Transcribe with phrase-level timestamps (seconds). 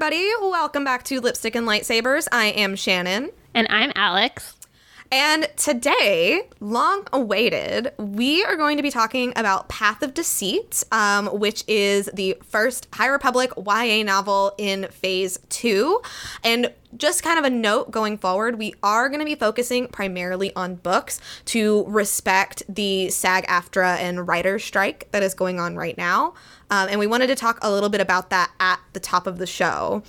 [0.00, 0.30] everybody.
[0.40, 2.28] Welcome back to Lipstick and Lightsabers.
[2.30, 3.32] I am Shannon.
[3.52, 4.54] And I'm Alex.
[5.10, 11.26] And today, long awaited, we are going to be talking about Path of Deceit, um,
[11.26, 16.00] which is the first High Republic YA novel in phase two.
[16.44, 20.54] And just kind of a note going forward, we are going to be focusing primarily
[20.54, 25.98] on books to respect the SAG AFTRA and writer strike that is going on right
[25.98, 26.34] now.
[26.70, 29.38] Um, and we wanted to talk a little bit about that at the top of
[29.38, 30.02] the show.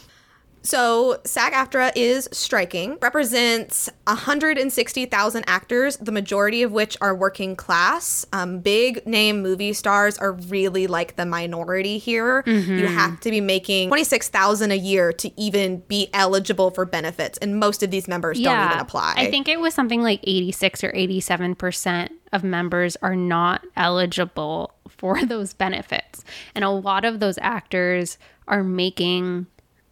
[0.62, 8.26] So, SAG AFTRA is striking, represents 160,000 actors, the majority of which are working class.
[8.34, 12.44] Um, big name movie stars are really like the minority here.
[12.44, 12.78] Mm-hmm.
[12.78, 17.58] You have to be making 26,000 a year to even be eligible for benefits, and
[17.58, 19.14] most of these members yeah, don't even apply.
[19.16, 25.26] I think it was something like 86 or 87% of members are not eligible for
[25.26, 26.24] those benefits.
[26.54, 29.48] And a lot of those actors are making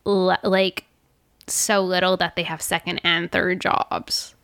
[0.05, 0.85] like
[1.47, 4.35] so little that they have second and third jobs.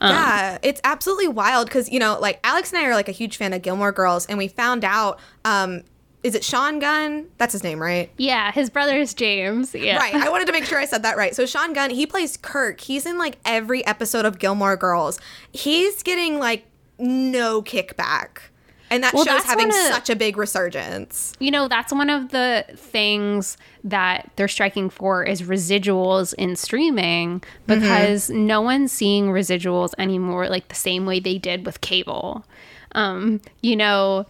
[0.00, 3.12] Um, yeah, it's absolutely wild because you know, like Alex and I are like a
[3.12, 5.18] huge fan of Gilmore Girls, and we found out.
[5.44, 5.82] Um,
[6.24, 7.28] is it Sean Gunn?
[7.38, 8.10] That's his name, right?
[8.16, 9.72] Yeah, his brother is James.
[9.72, 9.98] Yeah.
[9.98, 10.12] Right.
[10.12, 11.34] I wanted to make sure I said that right.
[11.34, 12.80] So Sean Gunn, he plays Kirk.
[12.80, 15.20] He's in like every episode of Gilmore Girls.
[15.52, 16.66] He's getting like
[16.98, 18.47] no kickback
[18.90, 21.34] and that well, show's having of, such a big resurgence.
[21.38, 27.42] You know, that's one of the things that they're striking for is residuals in streaming
[27.66, 28.46] because mm-hmm.
[28.46, 32.44] no one's seeing residuals anymore like the same way they did with cable.
[32.92, 34.26] Um, you know,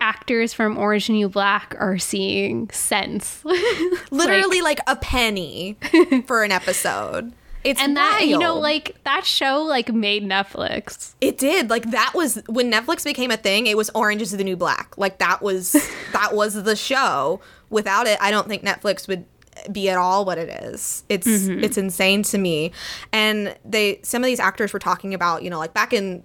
[0.00, 3.44] actors from Orange New Black are seeing cents.
[4.10, 5.76] Literally like, like a penny
[6.26, 7.32] for an episode.
[7.64, 11.14] It's and that you know like that show like made Netflix.
[11.20, 11.70] It did.
[11.70, 13.66] Like that was when Netflix became a thing.
[13.66, 14.96] It was Orange is the New Black.
[14.98, 15.72] Like that was
[16.12, 17.40] that was the show.
[17.70, 19.24] Without it, I don't think Netflix would
[19.70, 21.04] be at all what it is.
[21.08, 21.62] It's mm-hmm.
[21.62, 22.72] it's insane to me.
[23.12, 26.22] And they some of these actors were talking about, you know, like back in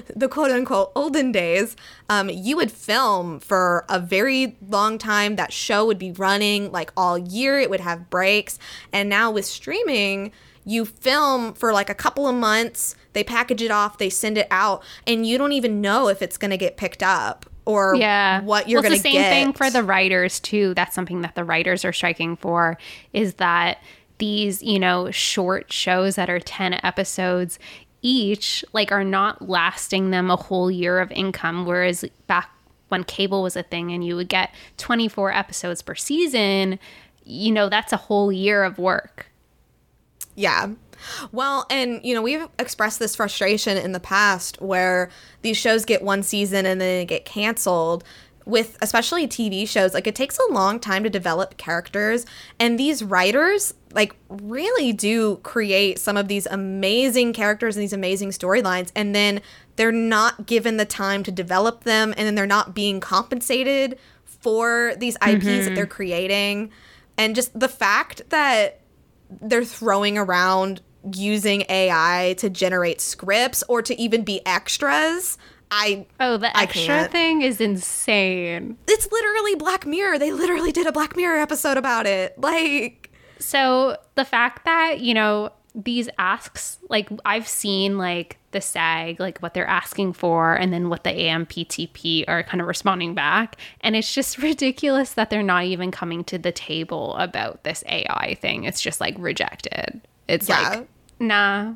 [0.14, 1.76] the quote unquote olden days,
[2.08, 5.36] um, you would film for a very long time.
[5.36, 7.58] That show would be running like all year.
[7.58, 8.58] It would have breaks.
[8.92, 10.32] And now with streaming,
[10.66, 14.48] you film for like a couple of months, they package it off, they send it
[14.50, 18.42] out, and you don't even know if it's going to get picked up or yeah.
[18.42, 19.08] what you're well, going to get.
[19.08, 20.74] It's the same thing for the writers too.
[20.74, 22.76] That's something that the writers are striking for
[23.12, 23.78] is that
[24.18, 27.58] these, you know, short shows that are 10 episodes
[28.02, 32.50] each like are not lasting them a whole year of income whereas back
[32.88, 36.78] when cable was a thing and you would get 24 episodes per season,
[37.24, 39.26] you know, that's a whole year of work.
[40.36, 40.68] Yeah.
[41.32, 45.10] Well, and you know, we've expressed this frustration in the past where
[45.42, 48.04] these shows get one season and then they get canceled
[48.46, 52.24] with especially TV shows, like it takes a long time to develop characters.
[52.60, 58.30] And these writers, like, really do create some of these amazing characters and these amazing
[58.30, 58.92] storylines.
[58.94, 59.40] And then
[59.74, 62.14] they're not given the time to develop them.
[62.16, 65.64] And then they're not being compensated for these IPs mm-hmm.
[65.64, 66.70] that they're creating.
[67.18, 68.80] And just the fact that
[69.28, 70.80] they're throwing around
[71.14, 75.38] using AI to generate scripts or to even be extras.
[75.70, 78.76] I oh the extra thing is insane.
[78.86, 80.18] It's literally Black Mirror.
[80.18, 82.38] They literally did a Black Mirror episode about it.
[82.38, 89.20] Like so the fact that you know these asks like I've seen like the SAG
[89.20, 93.56] like what they're asking for and then what the AMPTP are kind of responding back
[93.82, 98.38] and it's just ridiculous that they're not even coming to the table about this AI
[98.40, 98.64] thing.
[98.64, 100.00] It's just like rejected.
[100.26, 100.68] It's yeah.
[100.70, 100.88] like
[101.20, 101.74] nah.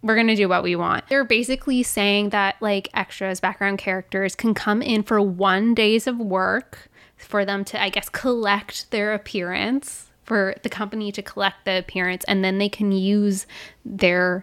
[0.00, 1.08] We're going to do what we want.
[1.08, 6.18] They're basically saying that like extras, background characters can come in for 1 days of
[6.18, 11.78] work for them to I guess collect their appearance for the company to collect the
[11.78, 13.46] appearance and then they can use
[13.82, 14.42] their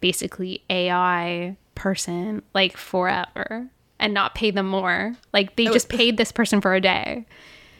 [0.00, 3.66] basically AI person like forever
[3.98, 5.16] and not pay them more.
[5.32, 7.24] Like they just paid this person for a day.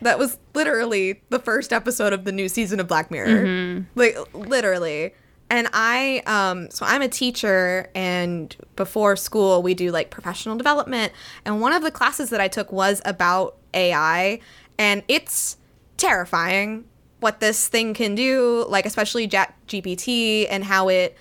[0.00, 3.44] That was literally the first episode of the new season of Black Mirror.
[3.44, 3.98] Mm-hmm.
[3.98, 5.12] Like literally.
[5.50, 11.12] And I um so I'm a teacher and before school we do like professional development
[11.44, 14.40] and one of the classes that I took was about AI
[14.78, 15.58] and it's
[15.98, 16.86] terrifying
[17.22, 21.16] what this thing can do, like especially Chat GPT and how it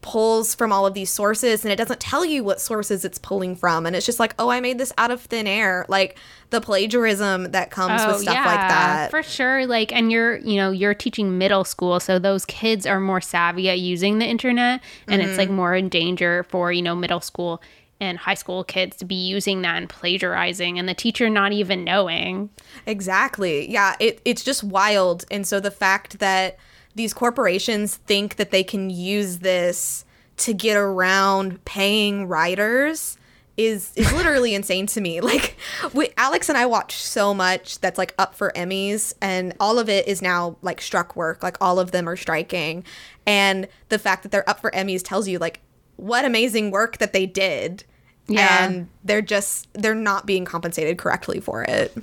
[0.00, 3.56] pulls from all of these sources and it doesn't tell you what sources it's pulling
[3.56, 5.84] from and it's just like oh i made this out of thin air.
[5.88, 6.18] Like
[6.50, 9.10] the plagiarism that comes oh, with stuff yeah, like that.
[9.10, 9.66] for sure.
[9.66, 13.68] Like and you're you know you're teaching middle school so those kids are more savvy
[13.68, 15.28] at using the internet and mm-hmm.
[15.28, 17.60] it's like more in danger for you know middle school
[18.00, 21.84] and high school kids to be using that and plagiarizing and the teacher not even
[21.84, 22.50] knowing.
[22.86, 23.70] Exactly.
[23.70, 25.24] Yeah, it, it's just wild.
[25.30, 26.58] And so the fact that
[26.94, 30.04] these corporations think that they can use this
[30.38, 33.18] to get around paying writers
[33.56, 35.20] is is literally insane to me.
[35.20, 35.56] Like
[35.92, 39.88] we, Alex and I watch so much that's like up for Emmys and all of
[39.88, 41.42] it is now like struck work.
[41.42, 42.84] Like all of them are striking.
[43.26, 45.60] And the fact that they're up for Emmys tells you like
[45.98, 47.84] what amazing work that they did.
[48.26, 48.64] Yeah.
[48.64, 51.96] And they're just they're not being compensated correctly for it.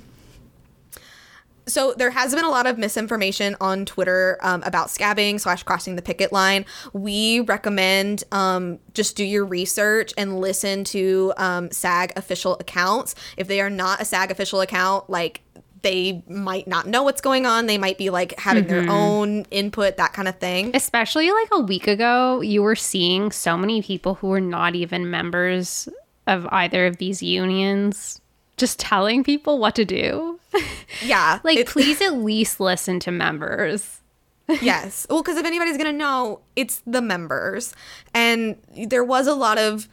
[1.68, 5.96] So there has been a lot of misinformation on Twitter um, about scabbing slash crossing
[5.96, 6.64] the picket line.
[6.92, 13.16] We recommend um, just do your research and listen to um, SAG official accounts.
[13.36, 15.40] If they are not a SAG official account, like
[15.86, 17.66] they might not know what's going on.
[17.66, 18.90] They might be like having their mm-hmm.
[18.90, 20.74] own input, that kind of thing.
[20.74, 25.08] Especially like a week ago, you were seeing so many people who were not even
[25.08, 25.88] members
[26.26, 28.20] of either of these unions
[28.56, 30.40] just telling people what to do.
[31.02, 34.00] Yeah, Like, please at least listen to members.
[34.62, 35.06] yes.
[35.10, 37.74] Well, because if anybody's going to know, it's the members.
[38.14, 38.56] And
[38.88, 39.88] there was a lot of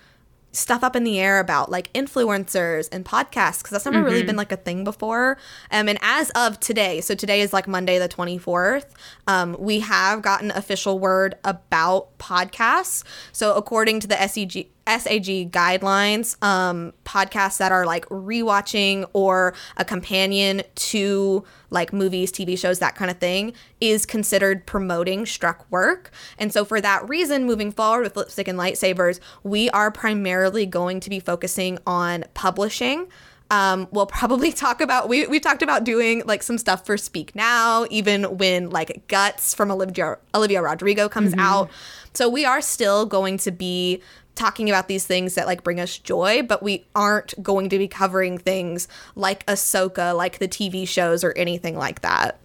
[0.53, 4.35] stuff up in the air about like influencers and podcasts because that's never really been
[4.35, 5.37] like a thing before.
[5.71, 8.85] Um, and as of today, so today is like Monday the 24th,
[9.27, 13.03] um, we have gotten official word about podcasts.
[13.31, 19.85] So according to the SEG, SAG guidelines, um, podcasts that are like rewatching or a
[19.85, 26.11] companion to like movies, TV shows, that kind of thing, is considered promoting struck work.
[26.37, 30.99] And so, for that reason, moving forward with Lipstick and Lightsabers, we are primarily going
[30.99, 33.07] to be focusing on publishing.
[33.51, 37.35] Um, we'll probably talk about we we talked about doing like some stuff for Speak
[37.35, 41.69] Now, even when like Guts from Olivia Olivia Rodrigo comes out.
[42.13, 44.01] So we are still going to be
[44.35, 47.87] talking about these things that like bring us joy, but we aren't going to be
[47.87, 52.39] covering things like Ahsoka, like the TV shows or anything like that.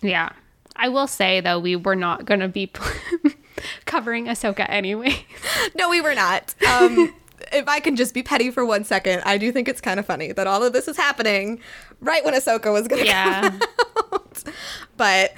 [0.00, 0.30] Yeah.
[0.76, 2.70] I will say, though, we were not going to be
[3.86, 5.24] covering Ahsoka anyway.
[5.76, 6.54] No, we were not.
[6.68, 7.14] Um,
[7.52, 10.06] if I can just be petty for one second, I do think it's kind of
[10.06, 11.60] funny that all of this is happening
[12.00, 13.50] right when Ahsoka was going to Yeah.
[13.50, 13.60] come
[14.12, 14.42] out.
[14.96, 15.34] But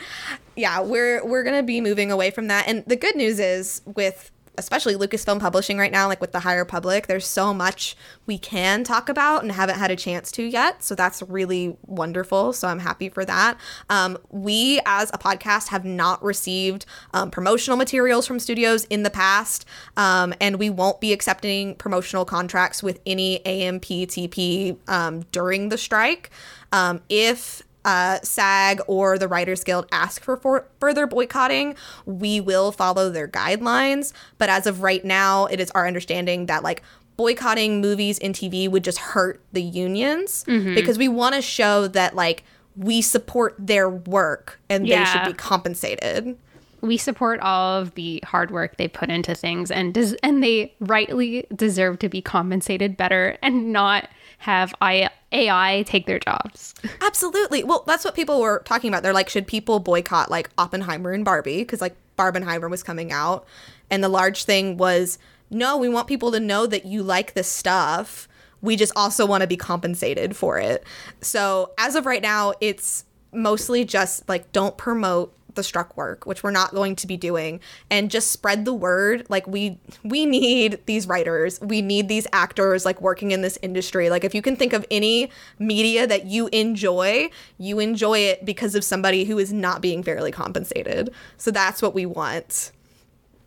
[0.56, 2.66] yeah, we're we're going to be moving away from that.
[2.66, 6.54] And the good news is with especially Lucasfilm Publishing right now, like with the High
[6.56, 10.82] Republic, there's so much we can talk about and haven't had a chance to yet.
[10.82, 12.52] So that's really wonderful.
[12.52, 13.58] So I'm happy for that.
[13.90, 19.10] Um, we, as a podcast, have not received um, promotional materials from studios in the
[19.10, 19.66] past,
[19.96, 26.30] um, and we won't be accepting promotional contracts with any AMPTP um, during the strike.
[26.72, 31.74] Um, if uh, SAG or the Writers Guild ask for, for further boycotting,
[32.04, 34.12] we will follow their guidelines.
[34.36, 36.82] But as of right now, it is our understanding that like
[37.16, 40.44] boycotting movies and TV would just hurt the unions
[40.74, 42.44] because we want to show that like
[42.76, 46.36] we support their work and they should be compensated.
[46.82, 50.74] we support all of the hard work they put into things and des- and they
[50.78, 56.74] rightly deserve to be compensated better and not have AI take their jobs.
[57.00, 57.64] Absolutely.
[57.64, 59.02] Well, that's what people were talking about.
[59.02, 61.58] They're like, should people boycott like Oppenheimer and Barbie?
[61.58, 63.46] Because like Barbenheimer was coming out.
[63.90, 65.18] And the large thing was,
[65.50, 68.28] no, we want people to know that you like this stuff.
[68.62, 70.84] We just also want to be compensated for it.
[71.20, 76.42] So as of right now, it's mostly just like don't promote the struck work which
[76.42, 77.60] we're not going to be doing
[77.90, 79.26] and just spread the word.
[79.28, 81.60] Like we we need these writers.
[81.60, 84.10] We need these actors like working in this industry.
[84.10, 88.74] Like if you can think of any media that you enjoy you enjoy it because
[88.74, 91.12] of somebody who is not being fairly compensated.
[91.36, 92.72] So that's what we want.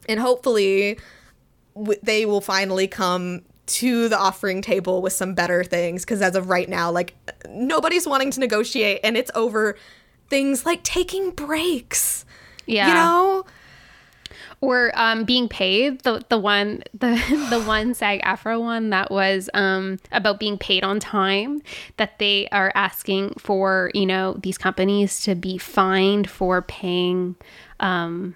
[0.08, 1.00] And hopefully
[1.76, 6.36] w- they will finally come to the offering table with some better things because as
[6.36, 7.14] of right now like
[7.50, 9.78] nobody's wanting to negotiate and it's over
[10.30, 12.26] things like taking breaks
[12.66, 12.88] Yeah.
[12.88, 13.46] you know
[14.62, 17.16] or um, being paid the the one the
[17.50, 21.62] the one SAG AFTRA one that was um, about being paid on time
[21.98, 27.36] that they are asking for you know these companies to be fined for paying
[27.80, 28.36] um,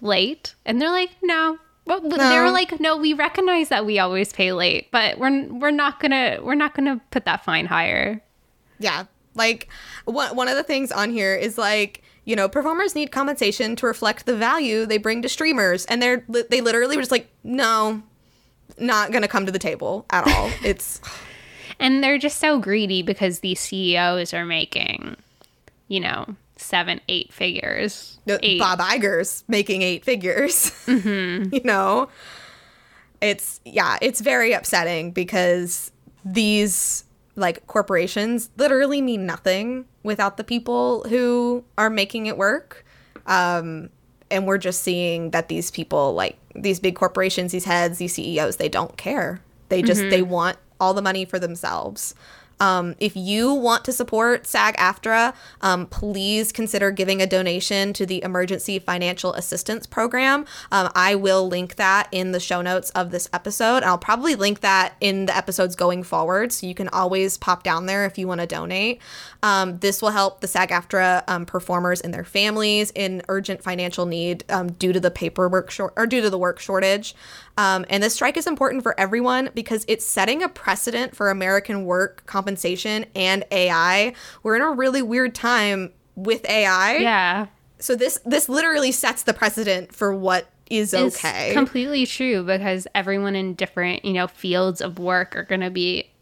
[0.00, 1.58] late and they're like no.
[1.86, 5.70] Well, they were like, no, we recognize that we always pay late, but we're we're
[5.70, 8.20] not gonna we're not gonna put that fine higher.
[8.78, 9.04] yeah
[9.38, 9.68] like
[10.04, 13.86] one, one of the things on here is like you know performers need compensation to
[13.86, 18.02] reflect the value they bring to streamers and they're they literally were just like no
[18.78, 21.00] not gonna come to the table at all it's
[21.80, 25.16] And they're just so greedy because these CEOs are making,
[25.86, 28.18] you know, seven, eight figures.
[28.26, 28.58] Eight.
[28.58, 30.72] Bob Iger's making eight figures.
[30.88, 31.54] Mm-hmm.
[31.54, 32.08] you know?
[33.20, 35.92] it's yeah, it's very upsetting because
[36.24, 37.04] these
[37.38, 42.84] like corporations literally mean nothing without the people who are making it work.
[43.26, 43.90] Um,
[44.30, 48.56] and we're just seeing that these people, like these big corporations, these heads, these CEOs,
[48.56, 49.40] they don't care.
[49.68, 52.14] They just they want all the money for themselves.
[52.60, 58.06] Um, if you want to support SAG AFTRA, um, please consider giving a donation to
[58.06, 60.44] the Emergency Financial Assistance Program.
[60.72, 63.78] Um, I will link that in the show notes of this episode.
[63.78, 66.52] And I'll probably link that in the episodes going forward.
[66.52, 69.00] So you can always pop down there if you want to donate.
[69.42, 74.06] Um, this will help the SAG AFTRA um, performers and their families in urgent financial
[74.06, 77.14] need um, due to the paperwork short or due to the work shortage.
[77.58, 81.84] Um, and this strike is important for everyone because it's setting a precedent for American
[81.84, 84.14] work compensation and AI.
[84.44, 86.98] We're in a really weird time with AI.
[86.98, 87.46] Yeah.
[87.80, 91.48] So this this literally sets the precedent for what is okay.
[91.48, 95.70] It's completely true because everyone in different, you know, fields of work are going to
[95.70, 96.12] be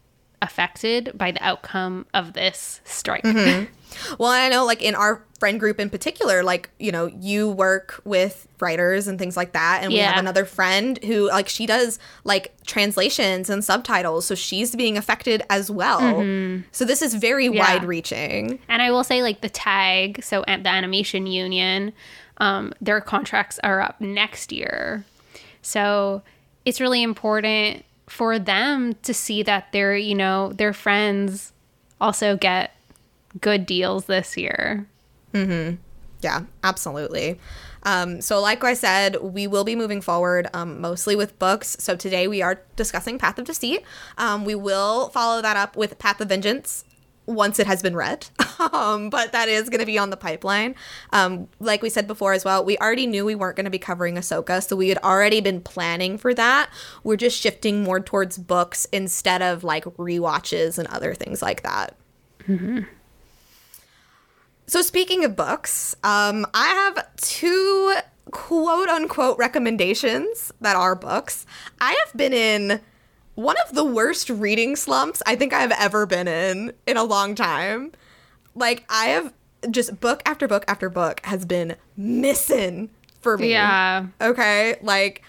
[0.41, 3.23] affected by the outcome of this strike.
[4.17, 8.01] Well, I know, like in our friend group in particular, like you know, you work
[8.03, 11.99] with writers and things like that, and we have another friend who, like, she does
[12.23, 16.21] like translations and subtitles, so she's being affected as well.
[16.71, 17.59] So this is very Yeah.
[17.59, 18.59] wide-reaching.
[18.67, 21.93] And I will say, like the tag, so at the animation union,
[22.39, 25.05] um, their contracts are up next year.
[25.61, 26.23] So
[26.65, 31.51] it's really important for them to see that their, you know, their friends
[31.99, 32.71] also get
[33.41, 34.87] good deals this year.
[36.21, 37.39] Yeah, absolutely.
[37.83, 41.77] Um, so, like I said, we will be moving forward um, mostly with books.
[41.79, 43.83] So, today we are discussing Path of Deceit.
[44.17, 46.83] Um, we will follow that up with Path of Vengeance
[47.27, 48.27] once it has been read.
[48.73, 50.73] um, but that is going to be on the pipeline.
[51.13, 53.79] Um, like we said before as well, we already knew we weren't going to be
[53.79, 54.63] covering Ahsoka.
[54.63, 56.69] So, we had already been planning for that.
[57.03, 61.95] We're just shifting more towards books instead of like rewatches and other things like that.
[64.67, 67.95] So speaking of books, um, I have two
[68.31, 71.45] quote unquote recommendations that are books.
[71.79, 72.81] I have been in
[73.35, 77.33] one of the worst reading slumps I think I've ever been in in a long
[77.35, 77.93] time.
[78.55, 79.33] Like I have
[79.71, 82.89] just book after book after book has been missing
[83.21, 83.51] for me.
[83.51, 84.07] Yeah.
[84.19, 85.21] Okay, like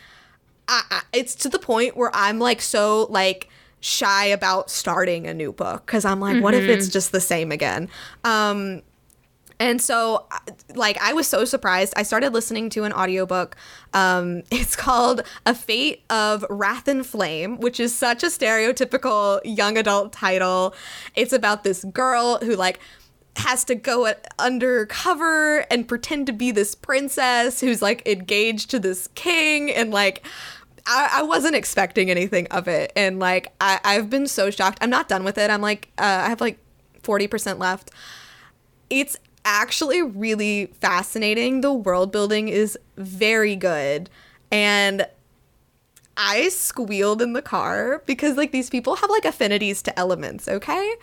[0.67, 3.49] I, I, it's to the point where I'm like so like
[3.81, 7.53] shy about starting a new book because I'm like, what if it's just the same
[7.53, 7.89] again?
[8.25, 8.83] Um,
[9.61, 10.27] and so,
[10.75, 11.93] like, I was so surprised.
[11.97, 13.57] I started listening to an audiobook.
[13.93, 19.77] Um, it's called A Fate of Wrath and Flame, which is such a stereotypical young
[19.77, 20.75] adult title.
[21.15, 22.79] It's about this girl who, like,
[23.37, 29.09] has to go undercover and pretend to be this princess who's, like, engaged to this
[29.15, 29.71] king.
[29.73, 30.25] And, like,
[30.87, 32.93] I, wasn't expecting anything of it.
[32.97, 34.79] And, like, I, I've been so shocked.
[34.81, 35.51] I'm not done with it.
[35.51, 36.59] I'm like, uh, I have, like,
[37.03, 37.91] 40% left
[38.91, 39.17] it's
[39.49, 41.63] actually really fascinating.
[41.63, 44.11] The world building is very good.
[44.53, 45.07] And
[46.17, 50.95] I squealed in the car because like these people have like affinities to elements, okay?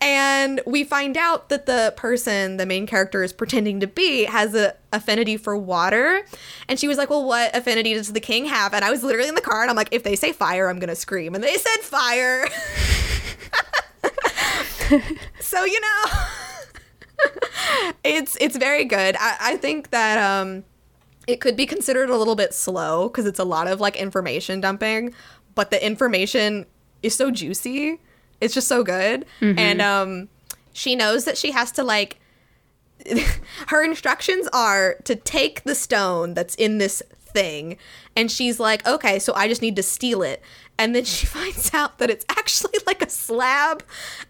[0.00, 4.52] And we find out that the person the main character is pretending to be has
[4.54, 6.22] an affinity for water.
[6.68, 9.28] And she was like, "Well, what affinity does the king have?" And I was literally
[9.28, 11.44] in the car and I'm like, "If they say fire, I'm going to scream." And
[11.44, 12.48] they said fire.
[15.40, 16.04] so, you know,
[18.04, 19.16] it's it's very good.
[19.18, 20.64] I, I think that um
[21.26, 24.60] it could be considered a little bit slow because it's a lot of like information
[24.60, 25.14] dumping,
[25.54, 26.66] but the information
[27.02, 28.00] is so juicy.
[28.40, 29.24] It's just so good.
[29.58, 30.28] And um
[30.72, 32.18] she knows that she has to like
[33.68, 37.76] her instructions are to take the stone that's in this thing.
[38.16, 40.42] And she's like okay so i just need to steal it.
[40.78, 43.82] And then she finds out that it's actually like a slab.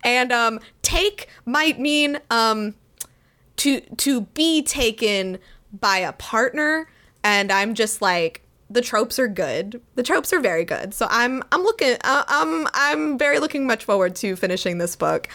[0.05, 2.75] And um take might mean um
[3.57, 5.39] to to be taken
[5.73, 6.89] by a partner.
[7.25, 9.83] And i'm just like the tropes are good.
[9.97, 10.95] The tropes are very good.
[10.95, 15.29] So i'm i'm looking uh, i'm i'm very looking much forward to finishing this book.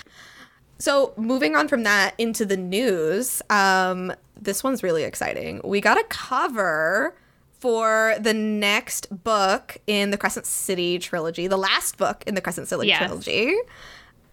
[0.79, 5.61] So moving on from that into the news, um, this one's really exciting.
[5.63, 7.15] We got a cover
[7.59, 12.67] for the next book in the Crescent City trilogy, the last book in the Crescent
[12.67, 12.99] City Yes.
[12.99, 13.55] trilogy.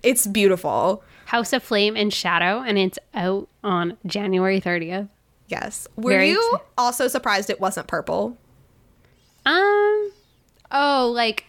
[0.03, 1.03] It's beautiful.
[1.27, 5.09] House of Flame and Shadow, and it's out on January 30th.
[5.49, 5.89] Yes.
[5.97, 8.37] Were Very you also surprised it wasn't purple?
[9.47, 10.13] Um,
[10.71, 11.45] oh, like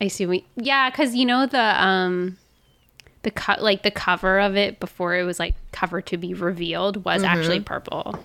[0.00, 0.26] I see.
[0.26, 2.38] We yeah, because you know the um,
[3.22, 7.04] the cut like the cover of it before it was like cover to be revealed
[7.04, 7.64] was actually Mm-hmm.
[7.64, 8.18] purple.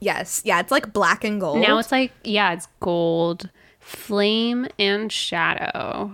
[0.00, 0.42] Yes.
[0.44, 1.60] Yeah, it's like black and gold.
[1.60, 6.10] Now it's like yeah, it's gold Flame and shadow.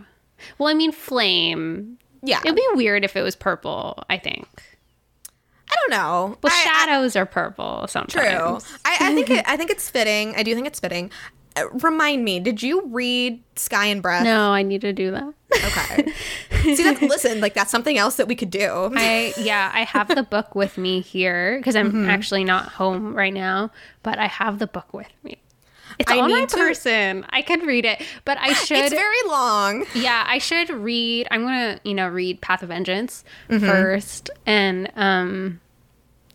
[0.59, 1.99] Well, I mean, flame.
[2.23, 2.41] Yeah.
[2.45, 4.49] It'd be weird if it was purple, I think.
[5.71, 6.37] I don't know.
[6.43, 8.13] Well, I- I- shadows are purple sometimes.
[8.29, 8.59] True.
[8.85, 10.35] I, I think it, I think it's fitting.
[10.37, 11.13] I do think it's fitting.
[11.57, 14.25] Uh, remind me, did you read Sky and Breath?
[14.25, 15.33] No, I need to do that.
[15.53, 16.13] Okay.
[16.75, 18.91] See, that's, listen, like that's something else that we could do.
[18.95, 22.11] I yeah, I have the book with me here because I'm Mm-hmm.
[22.11, 23.71] actually not home right now,
[24.03, 25.39] but I have the book with me.
[25.99, 27.27] It's I on my to- person.
[27.31, 28.79] I could read it, but I should.
[28.79, 29.85] it's very long.
[29.95, 31.27] yeah, I should read.
[31.31, 33.67] I'm gonna you know read Path of Vengeance Mm-hmm.
[33.67, 35.61] first, and um,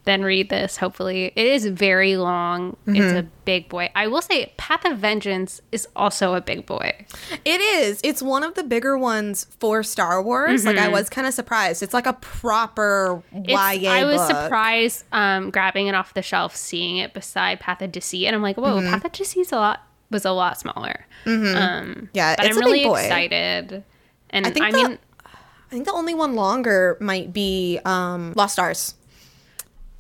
[0.06, 0.78] then read this.
[0.78, 2.78] Hopefully, it is very long.
[2.88, 3.18] It's Mm-hmm.
[3.18, 3.90] a big boy.
[3.96, 7.06] I will say, Path of Vengeance is also a big boy.
[7.44, 8.02] It is.
[8.04, 10.66] It's one of the bigger ones for Star Wars.
[10.66, 11.82] Like I was kind of surprised.
[11.84, 13.50] It's like a proper It's-
[13.82, 14.28] YA I was book.
[14.30, 18.42] surprised um, grabbing it off the shelf, seeing it beside Path of Deceit, and I'm
[18.42, 18.90] like, whoa, Mm-hmm.
[18.94, 19.82] Path of Deceit's a lot
[20.12, 21.06] was a lot smaller.
[21.26, 23.02] Um, Yeah, but it's I'm a really big boy.
[23.02, 23.84] excited.
[24.30, 28.34] And I, I think the- mean, I think the only one longer might be um,
[28.36, 28.94] Lost Stars.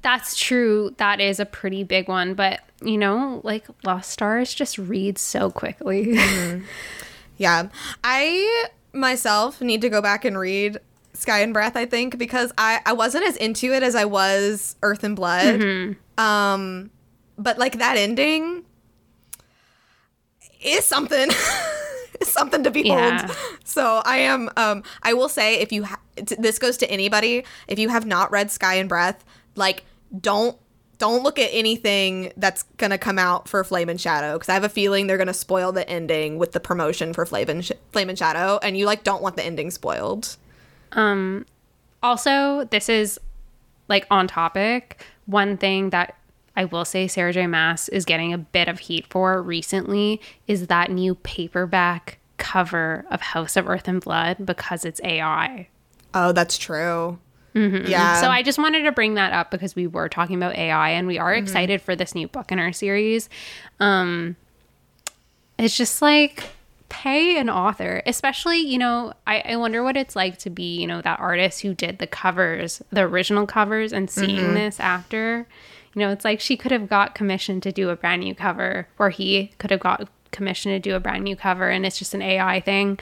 [0.06, 0.94] That's true.
[0.98, 5.50] That is a pretty big one, but you know, like Lost Stars just reads so
[5.50, 6.06] quickly.
[6.06, 6.64] Mm-hmm.
[7.38, 7.68] Yeah.
[8.02, 10.78] I myself need to go back and read
[11.12, 14.78] Sky and Breath, I think, because I, I wasn't as into it as I was
[14.82, 15.60] Earth and Blood.
[15.60, 16.24] Mm-hmm.
[16.24, 16.92] Um,
[17.38, 18.64] but like that ending
[20.62, 21.30] is something.
[22.22, 23.00] is something to behold.
[23.00, 23.34] Yeah.
[23.66, 24.50] So I am.
[24.56, 28.06] Um, I will say, if you ha- t- this goes to anybody, if you have
[28.06, 29.84] not read Sky and Breath, like
[30.20, 30.58] don't
[30.98, 34.64] don't look at anything that's gonna come out for Flame and Shadow because I have
[34.64, 38.10] a feeling they're gonna spoil the ending with the promotion for Flame and, Sh- Flame
[38.10, 40.38] and Shadow, and you like don't want the ending spoiled.
[40.94, 41.46] Um,
[42.02, 43.20] also, this is
[43.88, 45.06] like on topic.
[45.26, 46.16] One thing that
[46.56, 47.48] I will say Sarah J.
[47.48, 53.22] Maas is getting a bit of heat for recently is that new paperback cover of
[53.22, 55.68] House of Earth and Blood because it's AI.
[56.14, 57.20] Oh, that's true.
[57.56, 57.88] Mm-hmm.
[57.88, 58.20] Yeah.
[58.20, 61.08] So I just wanted to bring that up because we were talking about AI and
[61.08, 61.44] we are mm-hmm.
[61.44, 63.30] excited for this new book in our series.
[63.80, 64.36] Um
[65.58, 66.50] it's just like
[66.90, 70.88] pay an author, especially, you know, I, I wonder what it's like to be, you
[70.88, 74.54] know, that artist who did the covers, the original covers and seeing mm-hmm.
[74.54, 75.48] this after.
[75.94, 78.90] You know, it's like she could have got commissioned to do a brand new cover,
[79.00, 82.14] or he could have got commissioned to do a brand new cover, and it's just
[82.14, 83.00] an AI thing.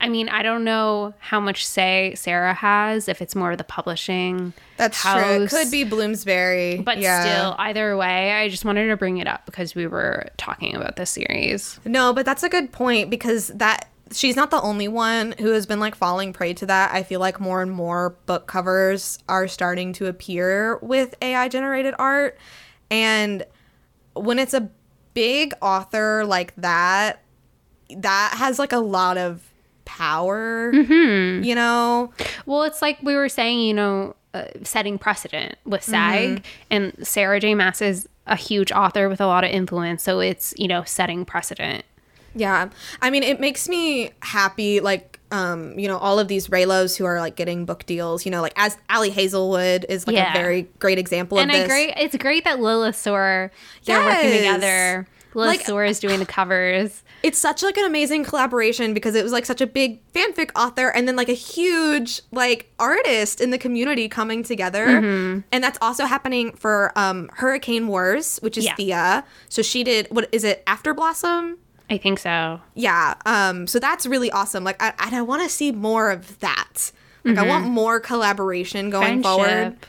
[0.00, 3.64] I mean, I don't know how much say Sarah has, if it's more of the
[3.64, 4.52] publishing.
[4.76, 5.44] that's true.
[5.44, 7.20] It could be Bloomsbury, But yeah.
[7.22, 10.96] still, either way, I just wanted to bring it up because we were talking about
[10.96, 11.78] this series.
[11.84, 15.66] No, but that's a good point because that she's not the only one who has
[15.66, 16.92] been like falling prey to that.
[16.94, 21.94] I feel like more and more book covers are starting to appear with AI generated
[21.98, 22.38] art.
[22.90, 23.44] And
[24.14, 24.70] when it's a
[25.16, 27.22] big author like that,
[27.96, 29.42] that has like a lot of
[29.86, 30.70] power,
[31.42, 32.12] you know?
[32.44, 37.40] Well, it's like we were saying, you know, uh, setting precedent with SAG, and Sarah
[37.40, 37.54] J.
[37.54, 41.24] Maas is a huge author with a lot of influence, so it's you know setting
[41.24, 41.84] precedent.
[42.36, 42.68] Yeah.
[43.02, 47.04] I mean, it makes me happy, like, um, you know, all of these Reylos who
[47.04, 50.30] are like getting book deals, you know, like as Ali Hazelwood is like Yeah.
[50.32, 51.68] a very great example And of I this.
[51.68, 53.50] great, it's great that Lilith Saur
[53.84, 55.08] they're working together.
[55.34, 57.02] Lilith Like- is doing the covers.
[57.22, 60.88] It's such like an amazing collaboration because it was like such a big fanfic author
[60.90, 64.86] and then like a huge like artist in the community coming together.
[64.86, 65.40] Mm-hmm.
[65.50, 68.74] And that's also happening for um Hurricane Wars, which is Yeah.
[68.76, 69.24] Thea.
[69.48, 71.58] So she did what is it, After Blossom?
[71.88, 72.60] I think so.
[72.74, 73.14] Yeah.
[73.26, 74.64] Um, so that's really awesome.
[74.64, 76.90] Like, I, and I want to see more of that.
[77.24, 79.48] Like, I want more collaboration going forward.
[79.48, 79.82] Mm-hmm.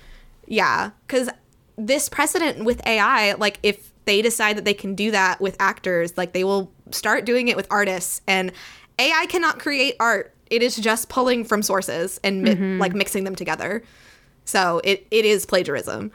[0.48, 0.92] Yeah.
[1.06, 1.30] Because
[1.76, 6.18] this precedent with AI, like, if they decide that they can do that with actors,
[6.18, 8.22] like, they will start doing it with artists.
[8.28, 8.52] And
[9.00, 12.80] AI cannot create art, it is just pulling from sources and mi- Mm-hmm.
[12.80, 13.84] like mixing them together.
[14.46, 16.12] So it, it is plagiarism.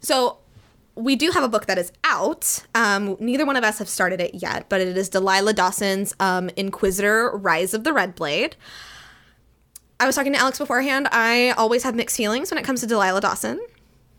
[0.00, 0.38] So
[0.96, 2.64] we do have a book that is out.
[2.74, 6.50] Um, neither one of us have started it yet, but it is Delilah Dawson's um,
[6.56, 8.56] Inquisitor Rise of the Red Blade.
[10.00, 11.08] I was talking to Alex beforehand.
[11.12, 13.60] I always have mixed feelings when it comes to Delilah Dawson.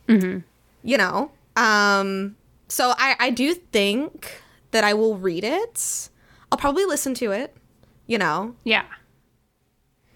[0.08, 0.40] Mm-hmm.
[0.84, 1.32] You know.
[1.56, 2.36] Um,
[2.68, 6.10] so I, I do think that I will read it.
[6.52, 7.56] I'll probably listen to it,
[8.06, 8.86] you know, Yeah.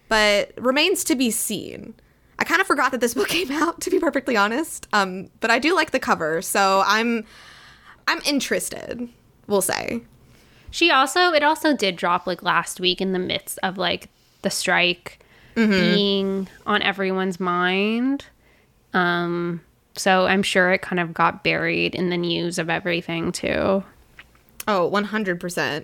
[0.08, 1.93] but remains to be seen.
[2.41, 4.88] I kind of forgot that this book came out, to be perfectly honest.
[4.93, 7.23] Um, but I do like the cover, so I'm
[8.08, 9.08] I'm interested.
[9.47, 10.01] We'll say.
[10.71, 14.10] She also it also did drop like last week in the midst of like
[14.41, 15.19] the strike
[15.69, 18.25] being on everyone's mind.
[18.93, 19.62] Um
[19.95, 23.84] so I'm sure it kind of got buried in the news of everything too.
[24.67, 25.84] Oh, 100%.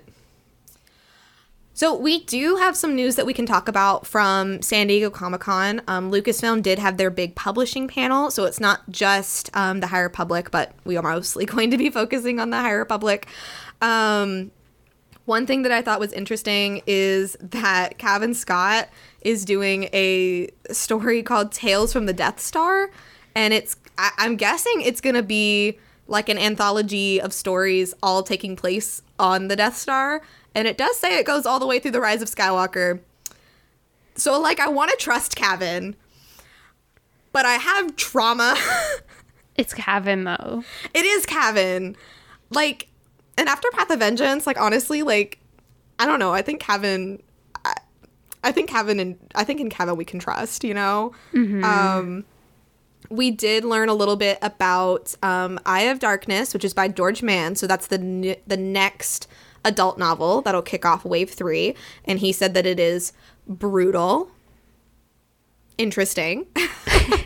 [1.78, 5.42] So we do have some news that we can talk about from San Diego Comic
[5.42, 5.80] Con.
[5.86, 10.00] Um, Lucasfilm did have their big publishing panel, so it's not just um, the High
[10.00, 13.28] Republic, but we are mostly going to be focusing on the High Republic.
[13.80, 14.50] Um,
[15.24, 18.88] one thing that I thought was interesting is that Cavan Scott
[19.20, 22.90] is doing a story called Tales from the Death Star,
[23.36, 28.56] and it's I- I'm guessing it's gonna be like an anthology of stories all taking
[28.56, 30.22] place on the Death Star
[30.54, 33.00] and it does say it goes all the way through the rise of Skywalker.
[34.14, 35.96] So like I want to trust Cavan,
[37.32, 38.56] but I have trauma.
[39.56, 40.64] it's Cavan, though.
[40.94, 41.96] It is Cavan.
[42.50, 42.88] Like
[43.36, 45.38] and after Path of Vengeance, like honestly, like
[45.98, 47.22] I don't know, I think Cavan.
[47.64, 47.74] I,
[48.42, 51.12] I think Cavan and I think in Cavan we can trust, you know?
[51.32, 51.64] Mm-hmm.
[51.64, 52.24] Um
[53.10, 57.22] we did learn a little bit about um, Eye of Darkness, which is by George
[57.22, 57.54] Mann.
[57.54, 59.28] So that's the ne- the next
[59.64, 61.74] adult novel that'll kick off wave three.
[62.04, 63.12] And he said that it is
[63.46, 64.30] brutal.
[65.76, 66.46] Interesting.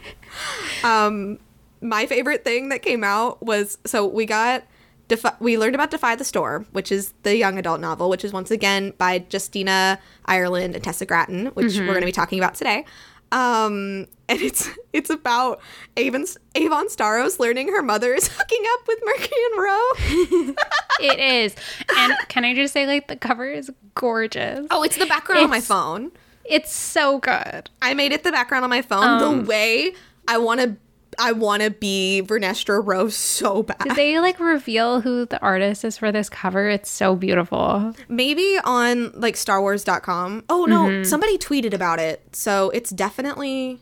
[0.84, 1.38] um,
[1.80, 4.64] my favorite thing that came out was so we got
[5.08, 8.32] Defi- we learned about Defy the Storm, which is the young adult novel, which is
[8.32, 11.80] once again by Justina Ireland and Tessa Gratton, which mm-hmm.
[11.80, 12.84] we're going to be talking about today.
[13.32, 15.60] Um, and it's it's about
[15.96, 20.54] Avon Avon Starros learning her mother is hooking up with Marchion Ro.
[21.00, 21.56] it is,
[21.96, 24.66] and can I just say, like, the cover is gorgeous.
[24.70, 26.12] Oh, it's the background it's, on my phone.
[26.44, 27.70] It's so good.
[27.80, 29.04] I made it the background on my phone.
[29.04, 29.94] Um, the way
[30.28, 30.76] I want to
[31.18, 33.78] I want to be Vernestra Rwoh so bad.
[33.80, 36.68] Did they like reveal who the artist is for this cover?
[36.68, 37.94] It's so beautiful.
[38.08, 40.44] Maybe on like starwars.com.
[40.48, 41.04] Oh no, mm-hmm.
[41.04, 42.34] somebody tweeted about it.
[42.34, 43.80] So it's definitely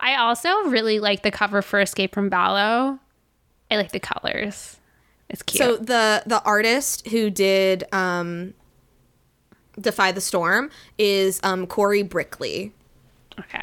[0.00, 2.98] I also really like the cover for Escape from Valo.
[3.70, 4.78] I like the colors.
[5.28, 5.62] It's cute.
[5.62, 8.54] So the the artist who did um
[9.80, 12.72] Defy the Storm is um Cory Brickley.
[13.38, 13.62] Okay.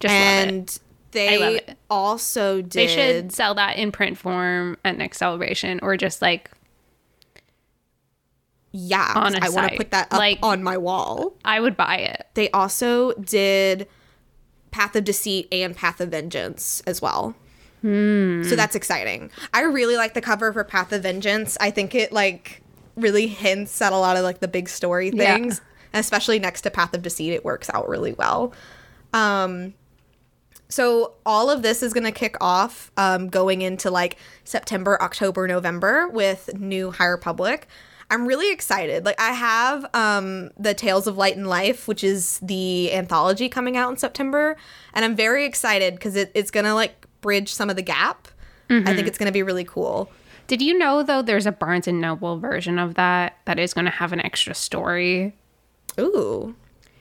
[0.00, 0.78] Just and
[1.10, 2.70] they also did.
[2.70, 6.50] They should sell that in print form at next celebration, or just like.
[8.70, 11.34] Yeah, I want to put that up like, on my wall.
[11.44, 12.26] I would buy it.
[12.34, 13.88] They also did
[14.70, 17.34] Path of Deceit and Path of Vengeance as well.
[17.80, 18.42] Hmm.
[18.42, 19.30] So that's exciting.
[19.54, 21.56] I really like the cover for Path of Vengeance.
[21.60, 22.62] I think it like
[22.96, 25.60] really hints at a lot of like the big story things,
[25.94, 26.00] yeah.
[26.00, 27.32] especially next to Path of Deceit.
[27.32, 28.52] It works out really well.
[29.14, 29.74] Um,
[30.68, 35.46] so all of this is going to kick off um, going into like September, October,
[35.46, 37.66] November with new High Republic.
[38.10, 39.04] I'm really excited.
[39.04, 43.76] Like I have um, the Tales of Light and Life, which is the anthology coming
[43.76, 44.56] out in September,
[44.94, 48.28] and I'm very excited because it, it's gonna like bridge some of the gap.
[48.70, 48.88] Mm-hmm.
[48.88, 50.10] I think it's gonna be really cool.
[50.46, 51.20] Did you know though?
[51.20, 55.34] There's a Barnes and Noble version of that that is gonna have an extra story.
[56.00, 56.54] Ooh.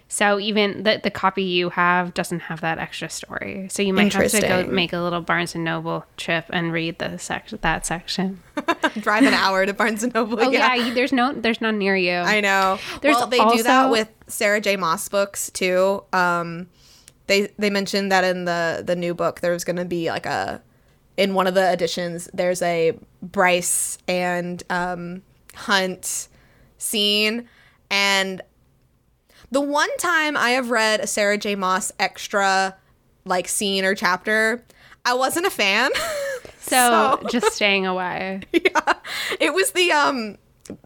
[0.10, 3.68] So even the the copy you have doesn't have that extra story.
[3.70, 7.00] So you might have to go make a little Barnes and Noble trip and read
[7.00, 8.42] the section that section.
[9.00, 10.40] Drive an hour to Barnes and Noble.
[10.40, 10.74] Oh yeah.
[10.76, 10.94] yeah.
[10.94, 12.14] there's no there's none near you.
[12.14, 12.80] I know.
[13.02, 14.78] There's well, they also, do that with Sarah J.
[14.78, 16.04] Maas books too.
[16.14, 16.70] Um,
[17.28, 20.62] they they mentioned that in the the new book there's going to be like a
[21.18, 25.22] in one of the editions there's a Bryce and um,
[25.54, 26.30] Hunt
[26.78, 27.50] scene
[27.90, 28.42] and
[29.52, 31.56] the one time I have read a Sarah J.
[31.56, 32.76] Maas extra
[33.26, 34.64] like scene or chapter,
[35.06, 35.92] I wasn't a fan.
[36.60, 38.42] so, so just staying away.
[38.54, 38.94] Yeah.
[39.40, 40.38] It was the um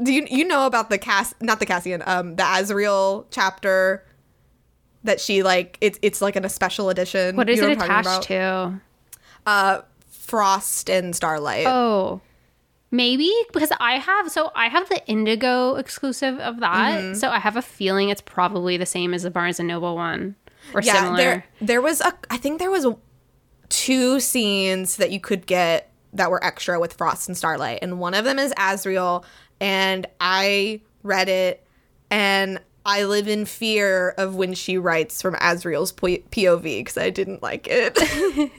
[0.01, 4.05] do you you know about the Cass not the Cassian, um the Azriel chapter
[5.03, 7.35] that she like it's it's like in a special edition.
[7.35, 8.79] What is you know it attached to?
[9.45, 11.65] Uh Frost and Starlight.
[11.67, 12.21] Oh.
[12.93, 17.13] Maybe because I have so I have the Indigo exclusive of that, mm-hmm.
[17.13, 20.35] so I have a feeling it's probably the same as the Barnes and Noble one
[20.73, 21.15] or yeah, similar.
[21.15, 22.85] There, there was a I think there was
[23.69, 28.13] two scenes that you could get that were extra with Frost and Starlight, and one
[28.13, 29.23] of them is Azriel,
[29.61, 31.65] and I read it,
[32.09, 37.41] and I live in fear of when she writes from Azriel's POV because I didn't
[37.41, 37.97] like it.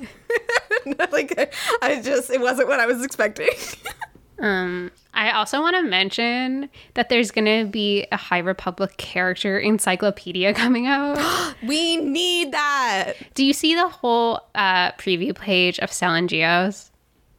[1.12, 3.48] like I just it wasn't what I was expecting.
[4.42, 9.58] Um, I also want to mention that there's going to be a High Republic character
[9.58, 11.54] encyclopedia coming out.
[11.62, 13.14] we need that.
[13.34, 16.90] Do you see the whole uh, preview page of Stellan Gios?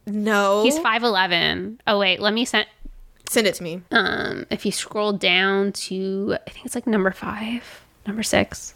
[0.06, 0.62] No.
[0.62, 1.78] He's 5'11.
[1.86, 2.66] Oh, wait, let me send.
[3.26, 3.80] Send it to me.
[3.90, 8.74] Um, if you scroll down to, I think it's like number five, number six.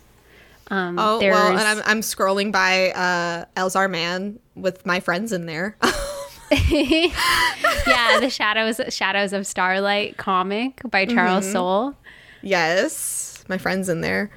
[0.70, 5.46] Um, oh well, and I'm I'm scrolling by uh, Elzar Mann with my friends in
[5.46, 5.76] there.
[6.70, 11.52] yeah, the Shadows Shadows of Starlight comic by Charles Mm-hmm.
[11.52, 11.94] Soule.
[12.42, 14.30] Yes, my friend's in there.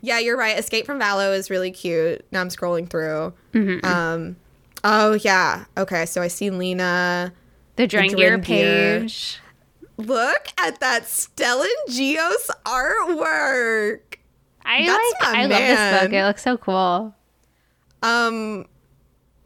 [0.00, 0.58] Yeah, you're right.
[0.58, 2.24] Escape from Valo is really cute.
[2.32, 3.32] Now I'm scrolling through.
[3.52, 3.84] Mm-hmm.
[3.86, 4.36] Um,
[4.84, 5.64] oh yeah.
[5.76, 7.32] Okay, so I see Lena.
[7.76, 9.38] The Drengir page.
[9.96, 14.00] Look at that Stellan Gios artwork.
[14.64, 16.12] I That's like I love this book.
[16.12, 17.14] It looks so cool.
[18.02, 18.66] Um,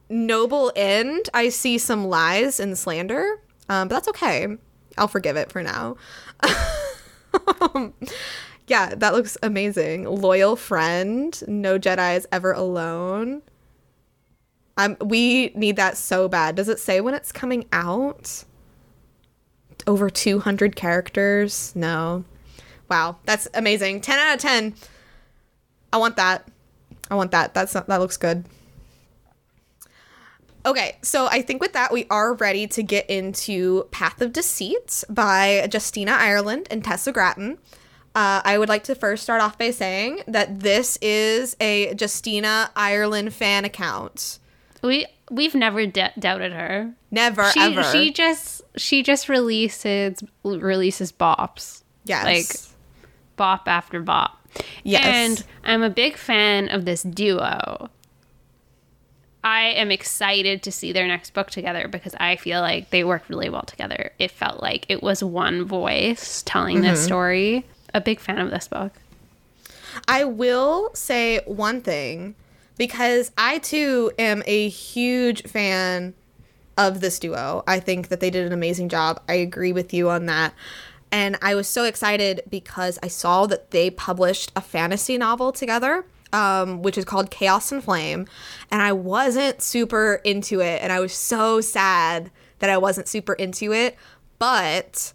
[0.09, 1.29] Noble End.
[1.35, 3.40] I see some lies and slander.
[3.69, 4.49] Um, but that's okay.
[4.97, 5.97] I'll forgive it for now.
[8.66, 10.05] Yeah, that looks amazing.
[10.05, 11.40] Loyal friend.
[11.47, 13.42] No Jedi is ever alone.
[14.77, 16.57] Um, we need that so bad.
[16.57, 18.45] Does it say when it's coming out?
[19.87, 21.73] Over 200 characters?
[21.77, 22.25] No.
[22.90, 24.01] Wow, that's amazing.
[24.01, 24.75] 10 out of 10.
[25.92, 26.49] I want that.
[27.11, 27.55] I want that.
[27.55, 28.45] That's that looks good.
[30.66, 35.05] Okay, so I think with that we are ready to get into Path of Deceit
[35.09, 37.59] by Justina Ireland and Tessa Gratton.
[38.16, 42.72] Uh, I would like to first start off by saying that this is a Justina
[42.74, 44.40] Ireland fan account.
[44.83, 46.94] We we've never doubted her.
[47.12, 47.85] Never She ever.
[47.85, 51.83] she just she just releases releases bops.
[52.05, 52.24] yes.
[52.24, 52.76] like,
[53.37, 54.48] bop after bop.
[54.83, 55.05] Yes.
[55.05, 57.90] And I'm a big fan of this duo.
[59.46, 63.28] I am excited to see their next book together because I feel like they work
[63.28, 64.11] really well together.
[64.18, 67.06] It felt like it was one voice telling this Mm-hmm.
[67.06, 67.66] story.
[67.94, 68.92] A big fan of this book.
[70.09, 72.35] I will say one thing
[72.76, 76.14] because I too am a huge fan
[76.76, 77.62] of this duo.
[77.68, 79.22] I think that they did an amazing job.
[79.28, 80.54] I agree with you on that.
[81.12, 86.04] And I was so excited because I saw that they published a fantasy novel together,
[86.37, 88.27] um, which is called Chaos and Flame.
[88.70, 90.83] And I wasn't super into it.
[90.83, 93.96] And I was so sad that I wasn't super into it.
[94.38, 95.14] But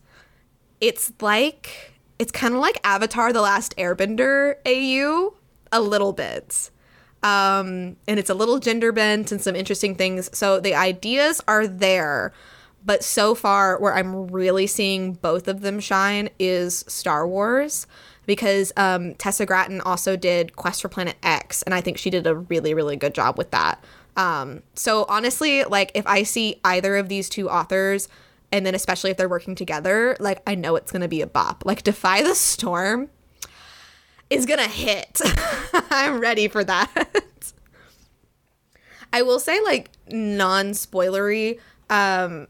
[0.81, 5.35] it's like it's kind of like Avatar the Last Airbender AU
[5.71, 6.71] a little bit.
[7.21, 10.35] Um and it's a little gender bent and some interesting things.
[10.35, 12.33] So the ideas are there,
[12.83, 17.85] but so far where I'm really seeing both of them shine is Star Wars
[18.31, 22.25] because um Tessa Gratton also did Quest for Planet X and I think she did
[22.25, 23.83] a really really good job with that.
[24.15, 28.07] Um so honestly, like if I see either of these two authors
[28.49, 31.63] and then especially if they're working together, like I know it's gonna be a bop.
[31.65, 33.09] Like Defy the Storm
[34.29, 35.19] is gonna hit.
[35.91, 37.09] I'm ready for that.
[39.13, 42.47] I will say, like non-spoilery, um,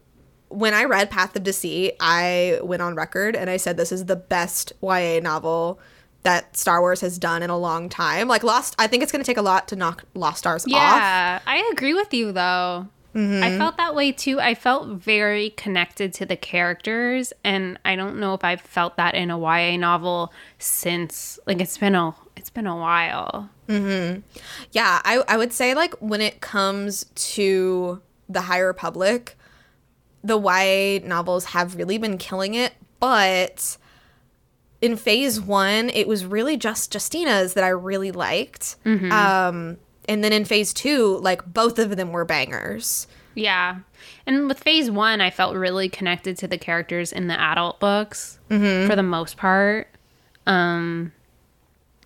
[0.52, 4.06] when I read Path of Deceit, I went on record and I said this is
[4.06, 5.80] the best YA novel
[6.22, 8.28] that Star Wars has done in a long time.
[8.28, 10.70] Like Lost, I think it's gonna take a lot to knock Lost Stars off.
[10.70, 12.86] Yeah, I agree with you though.
[13.14, 13.58] I mm-hmm.
[13.58, 14.40] felt that way too.
[14.40, 19.14] I felt very connected to the characters, and I don't know if I've felt that
[19.14, 23.50] in a YA novel since like it's been a it's been a while.
[23.68, 24.20] Mm-hmm.
[24.72, 29.36] Yeah, I, I would say like when it comes to the High Republic,
[30.24, 33.76] the YA novels have really been killing it, but
[34.80, 38.76] in phase one, it was really just Justina's that I really liked.
[39.12, 43.06] Um, and then in phase two, like both of them were bangers.
[43.34, 43.78] Yeah.
[44.26, 48.38] And with phase one, I felt really connected to the characters in the adult books
[48.48, 49.88] for the most part.
[50.46, 51.12] Um,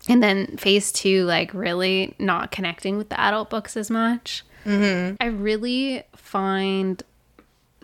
[0.09, 4.45] and then phase two, like really not connecting with the adult books as much.
[5.21, 7.03] I really find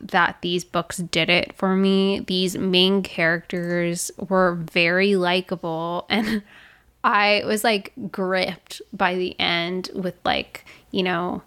[0.03, 2.21] that these books did it for me.
[2.21, 6.43] These main characters were very likable and
[7.05, 11.43] I was like gripped by the end with like, you know,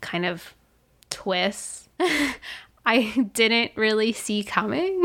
[0.00, 0.54] kind of
[1.10, 1.88] twists
[2.86, 5.04] I didn't really see coming.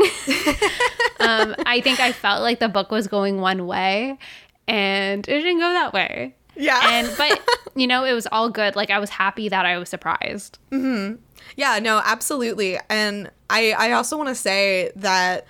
[1.20, 4.18] um, I think I felt like the book was going one way
[4.66, 6.34] and it didn't go that way.
[6.56, 6.80] Yeah.
[6.82, 7.40] And but
[7.74, 8.76] you know, it was all good.
[8.76, 10.58] Like I was happy that I was surprised.
[11.54, 12.78] Yeah, no, absolutely.
[12.88, 15.46] And I I also want to say that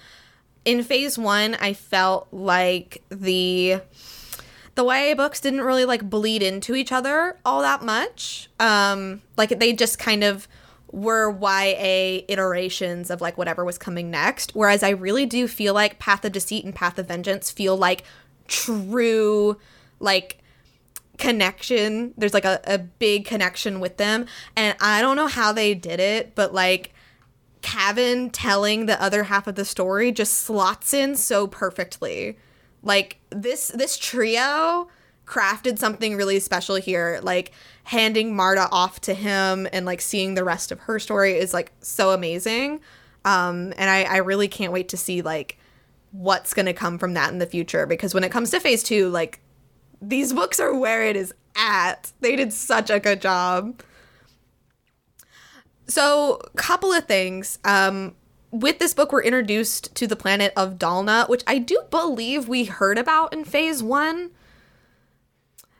[0.65, 3.81] in phase 1 I felt like the
[4.75, 8.51] the YA books didn't really like bleed into each other all that much.
[8.61, 10.47] Um like they just kind of
[10.93, 14.55] were YA iterations of like whatever was coming next.
[14.55, 18.05] Whereas I really do feel like Path of Deceit and Path of Vengeance feel like
[18.49, 19.57] true
[19.99, 20.39] like
[21.19, 22.15] connection.
[22.17, 24.27] There's like a, a big connection with them.
[24.57, 26.93] And I don't know how they did it, but like
[27.63, 32.39] Cavan telling the other half of the story just slots in so perfectly.
[32.83, 34.89] Like this this trio
[35.27, 37.19] crafted something really special here.
[37.23, 37.53] Like
[37.85, 41.73] handing Marda off to him and like seeing the rest of her story is like
[41.81, 42.81] so amazing.
[43.25, 45.59] Um, and I, I really can't wait to see like
[46.13, 49.09] what's gonna come from that in the future because when it comes to phase two,
[49.09, 49.41] like
[50.01, 52.13] these books are where it is at.
[52.21, 53.81] They did such a good job.
[55.89, 57.59] So, couple of things.
[57.65, 58.15] Um,
[58.51, 62.65] with this book, we're introduced to the planet of Dalna, which I do believe we
[62.65, 64.31] heard about in phase one.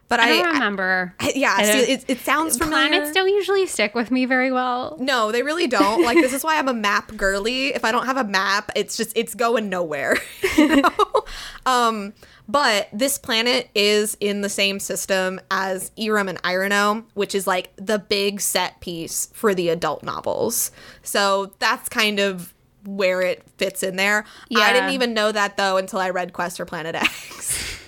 [0.09, 1.15] But I I, don't remember.
[1.19, 2.87] I- yeah, I see, don't- it, it sounds familiar.
[2.89, 4.97] Planets don't usually stick with me very well.
[5.01, 6.05] No, they really don't.
[6.05, 7.75] Like this is why I'm a map girly.
[7.75, 10.17] If I don't have a map, it's just it's going nowhere.
[10.57, 11.25] You know?
[11.67, 12.15] um,
[12.49, 17.71] but this planet is in the same system as Eiram and E'ronoh, which is like
[17.77, 20.71] the big set piece for the adult novels.
[21.03, 22.55] So that's kind of
[22.85, 24.25] where it fits in there.
[24.49, 24.61] Yeah.
[24.61, 27.81] I didn't even know that though until I read Quest for Planet X.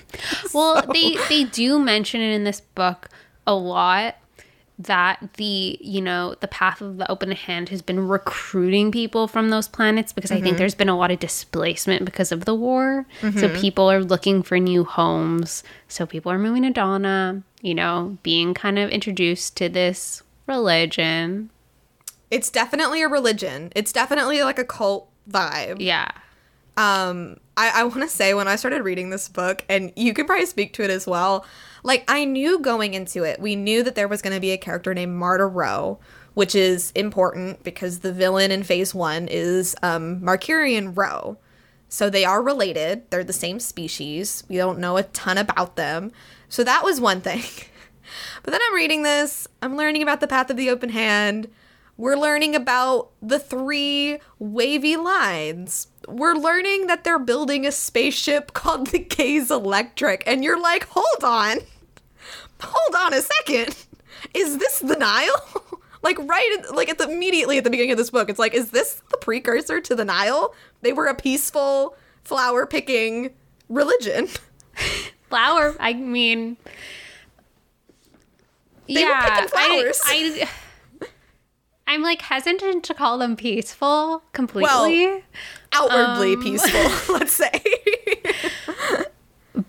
[0.52, 3.08] Well, they they do mention it in this book
[3.46, 4.16] a lot
[4.78, 9.50] that the you know the path of the open hand has been recruiting people from
[9.50, 10.56] those planets because I think mm-hmm.
[10.58, 13.06] there's been a lot of displacement because of the war.
[13.20, 13.60] So mm-hmm.
[13.60, 15.64] people are looking for new homes.
[15.88, 21.50] So people are moving to Dalna, you know, being kind of introduced to this religion.
[22.30, 23.72] it's definitely a religion.
[23.74, 25.76] It's definitely like a cult vibe.
[25.80, 26.10] Yeah.
[26.78, 30.24] Um i, I want to say when i started reading this book and you can
[30.24, 31.44] probably speak to it as well
[31.82, 34.56] like i knew going into it we knew that there was going to be a
[34.56, 35.98] character named Marda Ro
[36.34, 41.36] which is important because the villain in phase one is um Marchion Ro.
[41.90, 46.12] So they are related they're the same species we don't know a ton about them.
[46.48, 47.42] So that was one thing.
[48.42, 51.46] But then i'm reading this i'm learning about the path of the open hand
[51.98, 55.88] we're learning about the three wavy lines.
[56.08, 60.24] We're learning that they're building a spaceship called the Gaze Electric.
[60.26, 61.58] And you're like, hold on.
[62.60, 63.76] Hold on a second.
[64.34, 65.80] Is this the Nihil?
[66.02, 68.54] like right at, like at the immediately at the beginning of this book, it's like,
[68.54, 70.54] is this the precursor to the Nihil?
[70.82, 73.30] They were a peaceful flower picking
[73.68, 74.28] religion.
[75.28, 76.56] Flower, I mean
[78.86, 80.00] They were picking flowers.
[80.06, 80.48] I, I
[81.88, 85.06] I'm like hesitant to call them peaceful completely.
[85.06, 85.22] Well,
[85.72, 86.42] Outwardly Um.
[86.42, 87.62] peaceful, let's say.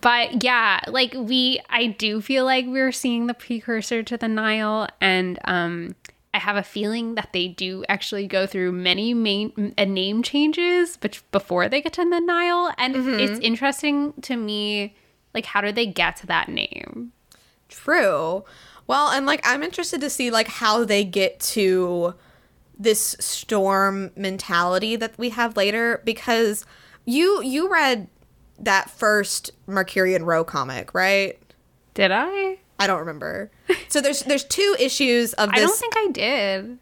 [0.01, 4.87] but yeah, like we I do feel like we're seeing the precursor to the Nihil
[5.01, 5.95] and um
[6.31, 10.97] I have a feeling that they do actually go through many main uh, name changes
[10.97, 14.95] but before they get to the Nihil and it's interesting to me
[15.33, 17.13] like how do they get to that name?
[17.69, 18.43] True.
[18.89, 22.15] Well, and like I'm interested to see like how they get to
[22.75, 26.65] this storm mentality that we have later because
[27.05, 28.07] you you read
[28.57, 31.37] that first Marchion Ro comic, right?
[31.93, 32.57] Did I?
[32.79, 33.51] I don't remember.
[33.89, 36.79] So there's there's two issues of this I don't think I did.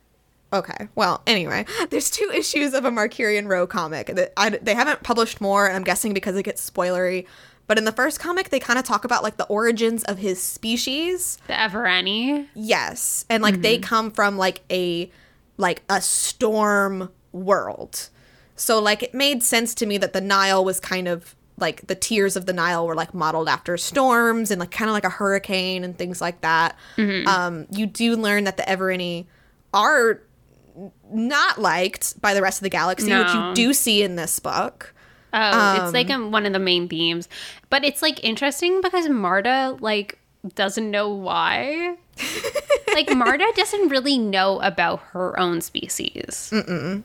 [0.54, 0.88] Okay.
[0.96, 4.08] Well, anyway, there's two issues of a Marchion Ro comic.
[4.08, 7.26] that I, they haven't published more, and I'm guessing because it gets spoilery.
[7.68, 10.42] But in the first comic, they kind of talk about like the origins of his
[10.42, 11.38] species.
[11.48, 12.48] The Evereni.
[12.56, 15.12] Yes, and like they come from like a
[15.58, 18.10] like a storm world.
[18.56, 21.96] So like it made sense to me that the Nihil was kind of like the
[21.96, 25.10] tears of the Nihil were like modeled after storms and like kind of like a
[25.10, 26.76] hurricane and things like that.
[27.28, 29.26] Um, you do learn that the Evereni
[29.74, 30.22] are
[31.12, 34.94] not liked by the rest of the galaxy, which you do see in this book.
[35.34, 37.28] Oh, it's like um, one of the main themes.
[37.70, 40.20] But it's like interesting because Marda like
[40.56, 41.98] doesn't know why.
[42.94, 46.50] like Marda doesn't really know about her own species.
[46.54, 47.04] Mm-mm.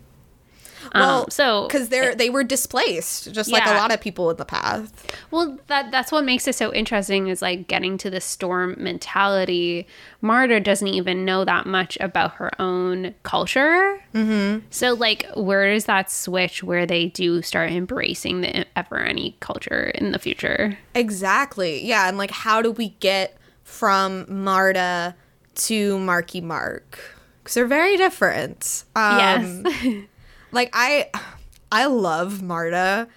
[0.95, 4.37] Well, um, so because they're they were displaced, just like a lot of people in
[4.37, 4.95] the past.
[5.31, 9.87] well, that that's what makes it so interesting is like getting to the storm mentality.
[10.21, 14.03] Marda doesn't even know that much about her own culture.
[14.15, 14.67] Mm-hmm.
[14.71, 20.13] So like, where is that switch where they do start embracing the Evereni culture in
[20.13, 20.79] the future?
[20.95, 21.85] Exactly.
[21.85, 25.17] Yeah, and like how do we get from Marda
[25.55, 26.99] to Marky Mark?
[27.43, 28.85] Because they're very different.
[28.95, 30.05] Um, yes.
[30.53, 31.11] like I,
[31.73, 33.09] I love Marda.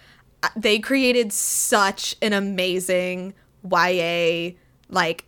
[0.56, 3.34] They created such an amazing
[3.70, 4.52] YA
[4.90, 5.26] like.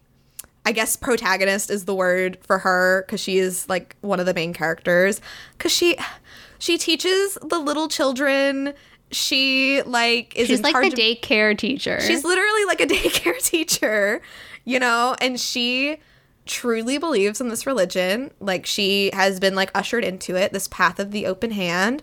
[0.66, 4.34] I guess protagonist is the word for her because she is like one of the
[4.34, 5.22] main characters.
[5.58, 5.97] Because she,
[6.60, 8.74] she teaches the little children.
[9.12, 12.01] She like is She's in like the daycare teacher.
[12.01, 14.22] She's literally like a daycare teacher,
[14.66, 15.99] you know, and she
[16.48, 18.32] truly believes in this religion.
[18.39, 22.02] Like she has been like ushered into it, this path of the open hand,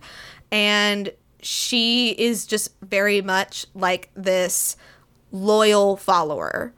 [0.52, 4.76] and she is just very much like this
[5.32, 6.72] loyal follower.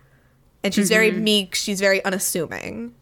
[0.65, 1.55] and she's very meek.
[1.55, 2.95] She's very unassuming.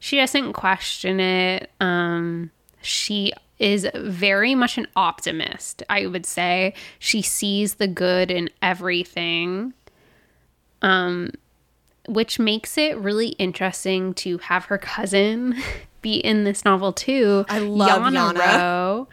[0.00, 1.70] She doesn't question it.
[1.80, 2.50] Um,
[2.82, 6.74] she is very much an optimist, I would say.
[6.98, 9.74] She sees the good in everything.
[10.82, 11.30] Um,
[12.08, 15.56] which makes it really interesting to have her cousin
[16.02, 17.44] be in this novel too.
[17.48, 18.38] I love Yana.
[18.38, 19.08] Ro.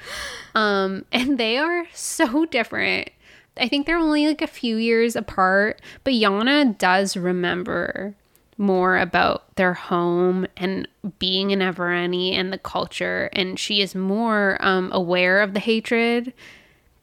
[0.54, 3.10] Um, and they are so different.
[3.58, 8.14] I think they're only like a few years apart, but Yana does remember
[8.58, 10.88] more about their home and
[11.20, 16.34] being in Evereni and the culture, and she is more um, aware of the hatred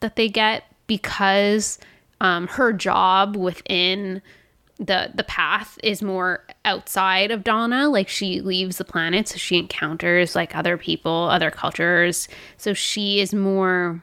[0.01, 1.79] that they get because
[2.21, 4.23] um, her job within
[4.87, 7.91] the the path is more outside of Dalna.
[7.91, 12.29] Like she leaves the planet, so she encounters like other people, other cultures.
[12.57, 14.03] So she is more.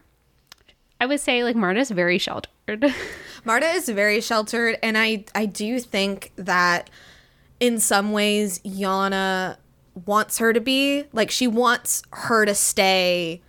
[1.02, 2.94] I would say like Marda's very sheltered.
[3.46, 6.90] Marda is very sheltered, and I I do think that
[7.60, 9.58] in some ways Yana
[10.06, 13.42] wants her to be like she wants her to stay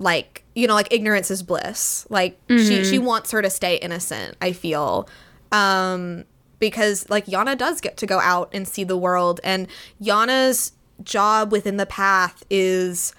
[0.00, 4.36] like you know like ignorance is bliss like she she wants her to stay innocent
[4.40, 5.08] i feel
[5.52, 6.24] um
[6.62, 9.66] because like Yana does get to go out and see the world and
[10.00, 10.70] Yana's
[11.02, 13.12] job within the path is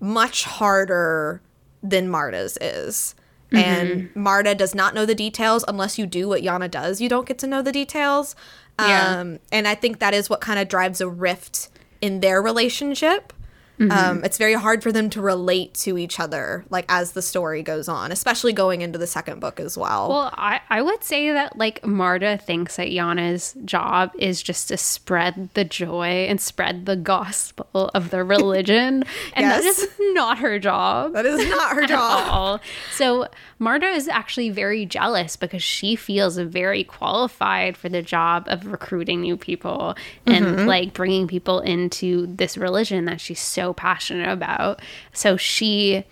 [0.00, 1.42] much harder
[1.82, 3.14] than Marda's is.
[3.52, 7.00] And Marda does not know the details unless you do what Yana does.
[7.00, 8.34] You don't get to know the details.
[8.78, 9.20] Yeah.
[9.20, 11.68] Um, and I think that is what kind of drives a rift
[12.00, 13.34] in their relationship.
[13.78, 17.62] Um, it's very hard for them to relate to each other, like as the story
[17.62, 20.08] goes on, especially going into the second book as well.
[20.08, 24.78] Well, I, I would say that like Marda thinks that Yana's job is just to
[24.78, 29.04] spread the joy and spread the gospel of the religion.
[29.34, 31.12] and that is not her job.
[31.12, 32.60] that is not her job.
[32.94, 38.66] So Marda is actually very jealous because she feels very qualified for the job of
[38.66, 39.94] recruiting new people
[40.26, 40.66] and Mm-hmm.
[40.66, 44.80] like bringing people into this religion that she's so passionate about.
[45.12, 46.04] So she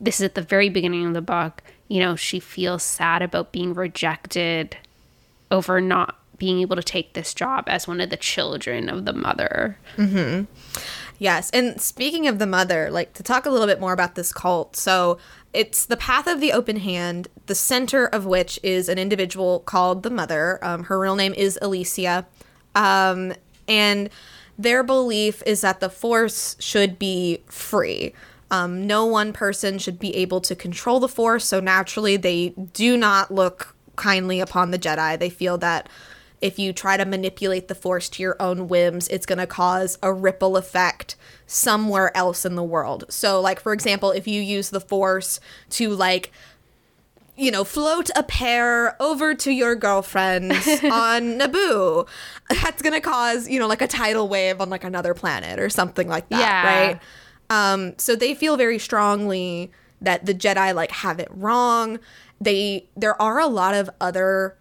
[0.00, 3.52] this is at the very beginning of the book, you know, she feels sad about
[3.52, 4.76] being rejected
[5.50, 9.12] over not being able to take this job as one of the children of the
[9.12, 9.78] mother.
[11.18, 11.50] Yes.
[11.50, 14.74] And speaking of the mother, like to talk a little bit more about this cult.
[14.74, 15.18] So
[15.52, 20.02] it's the path of the open hand, the center of which is an individual called
[20.02, 20.58] the mother.
[20.62, 22.24] Um, her real name is Elecia.
[22.74, 23.34] Um,
[23.68, 24.10] and
[24.58, 28.14] their belief is that the force should be free.
[28.50, 31.44] Um, no one person should be able to control the force.
[31.46, 35.18] So naturally, they do not look kindly upon the Jedi.
[35.18, 35.88] They feel that
[36.42, 39.96] if you try to manipulate the force to your own whims, it's going to cause
[40.02, 41.14] a ripple effect
[41.46, 43.04] somewhere else in the world.
[43.08, 45.38] So, like, for example, if you use the force
[45.70, 46.32] to, like,
[47.36, 52.06] you know, float a pear over to your girlfriend on Naboo,
[52.50, 55.70] that's going to cause, you know, like a tidal wave on like another planet or
[55.70, 56.66] something like that, Yeah.
[56.66, 57.00] right?
[57.50, 59.70] Um, so they feel very strongly
[60.00, 61.98] that the Jedi like have it wrong.
[62.40, 64.56] They there are a lot of other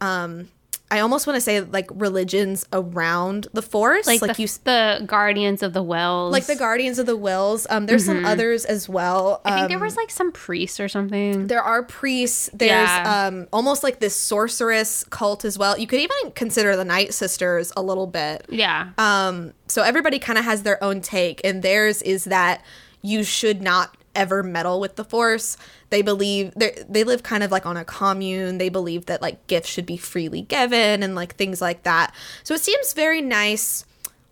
[0.00, 0.48] um
[0.90, 5.02] I almost want to say like religions around the Force, Like, like, the, you the
[5.06, 6.30] Guardians of the Whills.
[6.30, 7.66] like the Guardians of the Whills.
[7.68, 9.40] Um, there's some others as well.
[9.44, 11.46] I think there Um, was like some priests or something.
[11.48, 12.48] there are priests.
[12.52, 13.26] There's Yeah.
[13.26, 15.76] um almost like this sorceress cult as well.
[15.78, 18.44] You could even consider the Night Sisters a little bit.
[18.48, 18.90] Yeah.
[18.98, 22.62] Um, so everybody kind of has their own take, and theirs is that
[23.02, 25.56] you should not ever meddle with the Force.
[25.90, 28.58] They believe they live kind of like on a commune.
[28.58, 32.14] They believe that like gifts should be freely given and like things like that.
[32.42, 33.84] So it seems very nice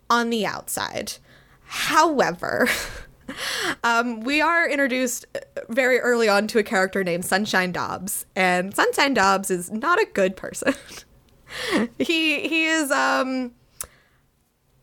[0.09, 1.13] on the outside.
[1.65, 2.67] However.
[3.85, 5.25] Um, we are introduced
[5.69, 10.05] very early on to a character named Sunshine Dobbs, and Sunshine Dobbs is not a
[10.13, 10.75] good person.
[11.97, 13.53] he he is um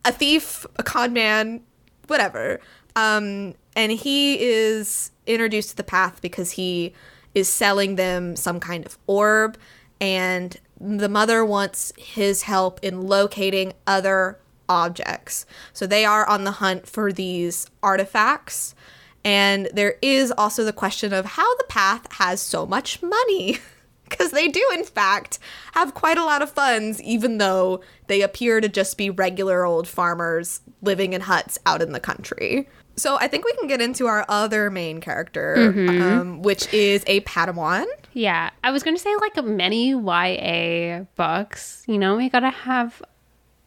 [0.04, 1.60] a thief, a con man,
[2.06, 2.60] whatever.
[2.96, 6.92] Um, and he is introduced to the path because he
[7.34, 9.56] is selling them some kind of orb,
[10.00, 15.44] and the mother wants his help in locating other objects.
[15.72, 18.74] So they are on the hunt for these artifacts.
[19.22, 23.58] And there is also the question of how the path has so much money.
[24.08, 25.38] Because they do, in fact,
[25.70, 29.86] have quite a lot of funds, even though they appear to just be regular old
[29.86, 32.68] farmers living in huts out in the country.
[33.00, 37.20] So I think we can get into our other main character, um, which is a
[37.22, 37.86] Padawan.
[38.12, 38.50] yeah.
[38.62, 43.02] I was going to say like many YA books, you know, we got to have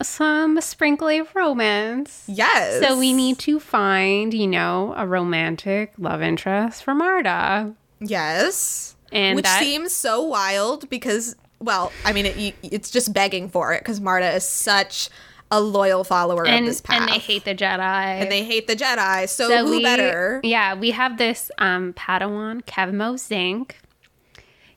[0.01, 2.25] some sprinkle of romance.
[2.27, 2.85] Yes.
[2.85, 7.73] So we need to find, you know, a romantic love interest for Marda.
[7.99, 8.95] Yes.
[9.11, 13.73] And Which that seems so wild because well, I mean, it, it's just begging for
[13.73, 15.09] it because Marda is such
[15.53, 17.01] a loyal follower and, of this path.
[17.01, 17.79] and they hate the Jedi.
[17.79, 19.29] And they hate the Jedi.
[19.29, 20.41] So, So who we- better?
[20.43, 23.77] Yeah, we have this um, Padawan, Kevmo Zink.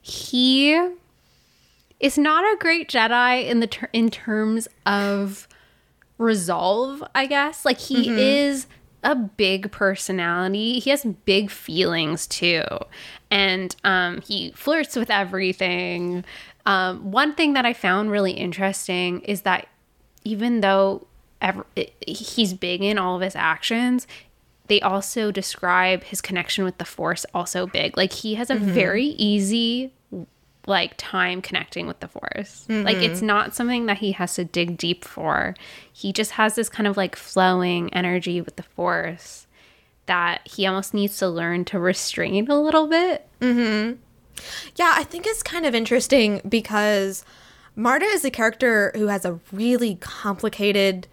[0.01, 0.73] He
[1.99, 5.47] is not a great Jedi in the ter- in terms of
[6.19, 7.65] resolve, I guess.
[7.65, 8.67] Like he is
[9.03, 10.79] a big personality.
[10.79, 12.63] He has big feelings too.
[13.31, 16.23] And um, he flirts with everything.
[16.65, 19.67] Um, one thing that I found really interesting is that
[20.27, 21.07] even though
[21.41, 21.65] ever,
[22.05, 24.05] he's big in all of his actions,
[24.67, 27.95] they also describe his connection with the force also big.
[27.95, 28.71] Like he has a mm-hmm.
[28.71, 29.93] very easy
[30.65, 32.65] like time connecting with the force.
[32.67, 33.27] Like it's mm-hmm.
[33.27, 35.55] not something that he has to dig deep for.
[35.91, 39.47] He just has this kind of like flowing energy with the force
[40.07, 43.25] that he almost needs to learn to restrain a little bit.
[43.39, 44.01] Mm-hmm.
[44.75, 47.23] Yeah, I think it's kind of interesting because
[47.77, 51.07] Marda is a character who has a really complicated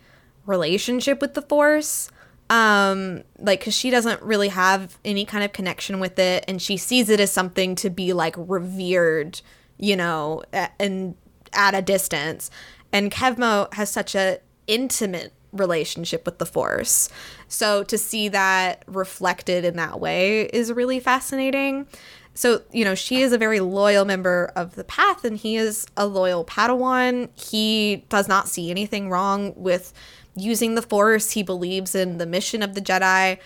[0.46, 2.10] relationship with the Force.
[2.50, 6.76] Um, like, because she doesn't really have any kind of connection with it, and she
[6.76, 9.40] sees it as something to be like revered,
[9.78, 10.42] you know,
[10.78, 11.14] and
[11.52, 12.50] at a distance.
[12.92, 17.08] And Kevmo has such a intimate relationship with the Force.
[17.48, 21.86] So to see that reflected in that way is really fascinating.
[22.35, 25.87] So, you know, she is a very loyal member of the path and he is
[25.97, 27.28] a loyal Padawan.
[27.39, 29.93] He does not see anything wrong with
[30.35, 31.30] using the Force.
[31.30, 33.39] He believes in the mission of the Jedi.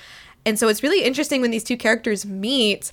[0.46, 2.90] And so it's really interesting when these two characters meet,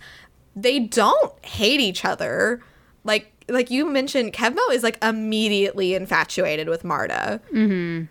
[0.55, 2.61] they don't hate each other.
[3.03, 7.39] Like like you mentioned, Kevmo is like immediately infatuated with Marda.
[7.53, 8.05] Mm-hmm.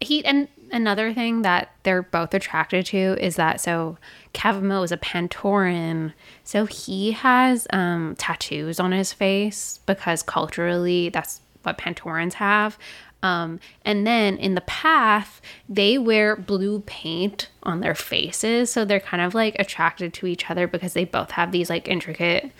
[0.00, 3.98] he and another thing that they're both attracted to is that so
[4.34, 6.12] Kevmo is a Pantoran,
[6.42, 12.76] so he has um, tattoos on his face because culturally that's what Pantorans have.
[13.22, 19.00] Um, and then in the path, they wear blue paint on their faces, so they're
[19.00, 22.50] kind of like attracted to each other because they both have these like intricate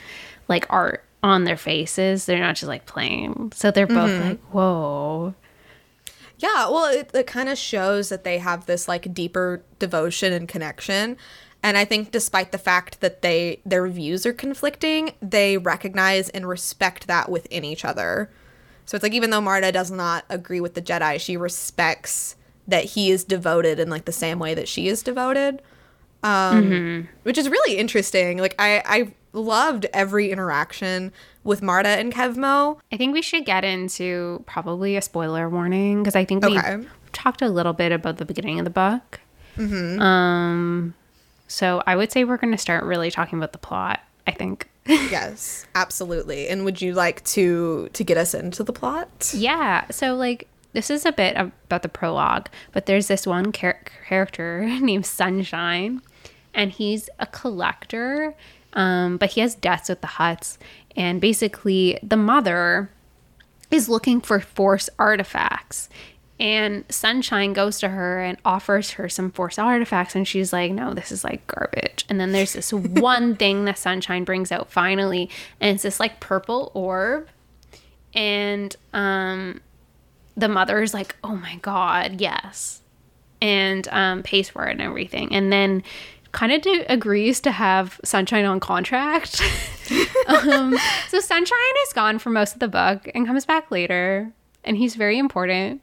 [0.48, 2.24] like art on their faces.
[2.24, 3.50] They're not just like plain.
[3.52, 5.34] So they're both like, whoa.
[6.38, 10.48] Yeah, well, it, it kind of shows that they have this like deeper devotion and
[10.48, 11.16] connection.
[11.64, 16.46] And I think despite the fact that they their views are conflicting, they recognize and
[16.46, 18.30] respect that within each other.
[18.84, 22.36] So it's like even though Marda does not agree with the Jedi, she respects
[22.68, 25.62] that he is devoted in like the same way that she is devoted.
[26.22, 28.38] Um, which is really interesting.
[28.38, 31.12] Like I I loved every interaction
[31.44, 32.78] with Marda and Kevmo.
[32.92, 36.76] I think we should get into probably a spoiler warning because I think Okay.
[36.76, 39.20] we talked a little bit about the beginning of the book.
[39.56, 40.00] Hmm.
[40.00, 40.94] Um,
[41.54, 44.00] so I would say we're going to start really talking about the plot.
[44.26, 44.68] I think.
[44.86, 46.48] yes, absolutely.
[46.48, 49.32] And would you like to to get us into the plot?
[49.34, 49.84] Yeah.
[49.90, 54.64] So like this is a bit about the prologue, but there's this one char- character
[54.80, 56.02] named Sunshine,
[56.52, 58.34] and he's a collector,
[58.72, 60.58] um, but he has debts with the Hutts,
[60.96, 62.90] and basically the mother
[63.70, 65.88] is looking for force artifacts.
[66.40, 70.92] And Sunshine goes to her and offers her some force artifacts, and she's like, No,
[70.92, 72.04] this is like garbage.
[72.08, 75.30] And then there's this one thing that Sunshine brings out finally,
[75.60, 77.28] and it's this like purple orb.
[78.14, 79.60] And um,
[80.36, 82.80] the is like, Oh my God, yes.
[83.40, 85.32] And um, pays for it and everything.
[85.34, 85.82] And then
[86.34, 89.40] kind of do, agrees to have Sunshine on contract.
[90.26, 90.76] um,
[91.08, 94.32] so Sunshine is gone for most of the book and comes back later,
[94.64, 95.80] and he's very important,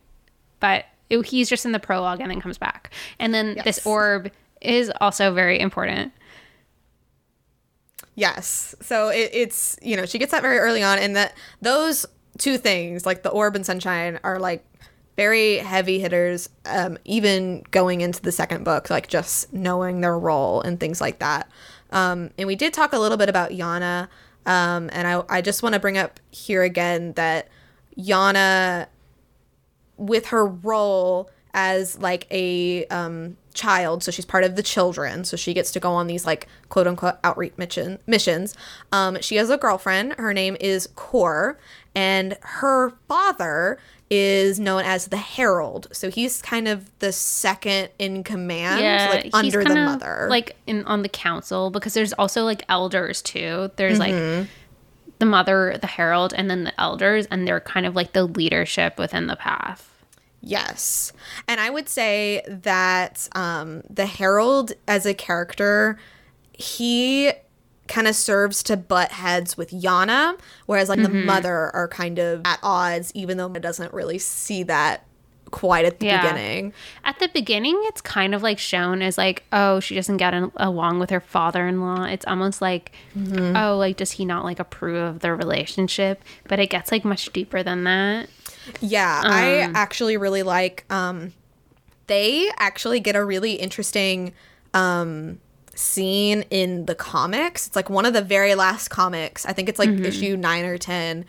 [0.61, 2.91] but it- he's just in the prologue and then comes back.
[3.19, 3.65] And then Yes.
[3.65, 4.31] this orb
[4.61, 6.13] is also very important.
[8.15, 8.75] Yes.
[8.81, 12.05] So it, it's you know she gets that very early on, and that those
[12.37, 14.65] two things, like the orb and sunshine, are like
[15.17, 16.49] very heavy hitters.
[16.65, 21.19] Um, even going into the second book, like just knowing their role and things like
[21.19, 21.49] that.
[21.91, 24.07] Um, and we did talk a little bit about Yana,
[24.45, 27.47] um, and I I just want to bring up here again that
[27.97, 28.87] Yana
[30.01, 35.35] with her role as like a um, child, so she's part of the children, so
[35.37, 38.55] she gets to go on these like quote unquote outreach mission missions.
[38.91, 40.13] Um, she has a girlfriend.
[40.13, 41.57] Her name is Kor,
[41.93, 43.77] and her father
[44.09, 45.87] is known as the Herald.
[45.91, 48.81] So he's kind of the second in command,
[49.13, 50.27] like he's under the mother.
[50.29, 53.71] like in on the council because there's also like elders too.
[53.75, 54.39] There's Mm-hmm.
[54.39, 54.47] like
[55.19, 58.97] the mother, the herald, and then the elders, and they're kind of like the leadership
[58.97, 59.87] within the path.
[60.41, 61.13] Yes.
[61.47, 65.99] And I would say that um, the Herald as a character,
[66.53, 67.31] he
[67.87, 71.13] kind of serves to butt heads with Yana, whereas like Mm-hmm.
[71.13, 75.05] the mother are kind of at odds, even though it doesn't really see that
[75.51, 76.21] quite at the Yeah.
[76.21, 76.73] beginning.
[77.03, 80.53] At the beginning, it's kind of like shown as like, oh, she doesn't get an-
[80.55, 82.05] along with her father in law.
[82.05, 86.23] It's almost like, oh, like, does he not like approve of their relationship?
[86.47, 88.29] But it gets like much deeper than that.
[88.79, 91.33] Yeah, I actually really like um
[92.07, 94.33] they actually get a really interesting
[94.73, 95.39] um
[95.73, 97.67] scene in the comics.
[97.67, 99.45] It's like one of the very last comics.
[99.45, 101.25] I think it's like issue 9 or 10.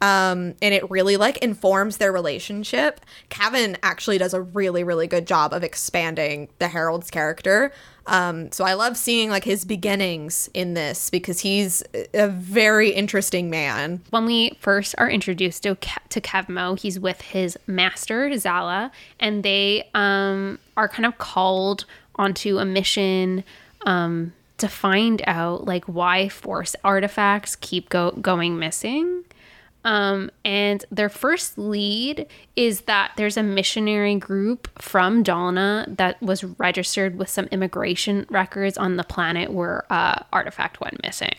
[0.00, 3.00] Um and it really like informs their relationship.
[3.28, 7.72] Cavan actually does a really really good job of expanding the Herald's character.
[8.06, 11.82] Um so I love seeing like his beginnings in this because he's
[12.12, 14.02] a very interesting man.
[14.10, 19.42] When we first are introduced to, Ke- to Kevmo, he's with his master, Zallah, and
[19.42, 21.86] they um, are kind of called
[22.16, 23.42] onto a mission
[23.86, 29.24] um, to find out like why force artifacts keep go- going missing.
[29.84, 32.26] Um, and their first lead
[32.56, 38.78] is that there's a missionary group from Dalna that was registered with some immigration records
[38.78, 41.38] on the planet where uh, artifact went missing.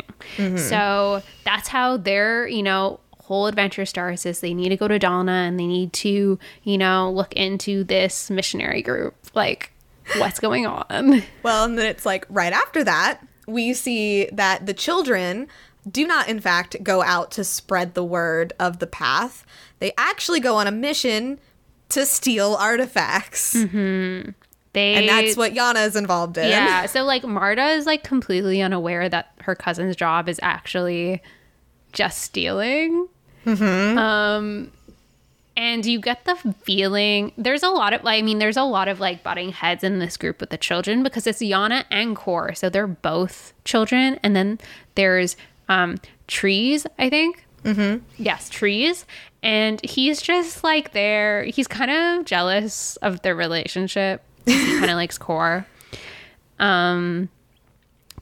[0.58, 5.00] So that's how their, you know, whole adventure starts is they need to go to
[5.00, 9.16] Dalna and they need to, you know, look into this missionary group.
[9.34, 9.72] Like,
[10.18, 11.24] what's going on?
[11.42, 15.48] Well, and then it's like right after that, we see that the children
[15.90, 19.46] do not, in fact, go out to spread the word of the path.
[19.80, 21.40] They actually go on a mission
[21.90, 23.54] to steal artifacts.
[24.76, 26.50] They And that's what Yana is involved in.
[26.50, 26.86] Yeah.
[26.86, 31.22] So like Marda is like completely unaware that her cousin's job is actually
[31.94, 33.08] just stealing.
[33.46, 33.98] Hmm.
[33.98, 34.72] Um
[35.56, 39.00] and you get the feeling there's a lot of I mean there's a lot of
[39.00, 42.54] like butting heads in this group with the children because it's Yana and Kor.
[42.54, 44.60] So they're both children and then
[44.96, 45.38] there's
[45.70, 45.98] um
[46.28, 47.46] Treze, I think.
[47.64, 48.04] Mm-hmm.
[48.18, 49.06] Yes, Treze.
[49.42, 51.44] And he's just like there.
[51.46, 54.24] He's kind of jealous of their relationship.
[54.46, 55.66] he kind of likes Kor.
[56.60, 57.30] Um,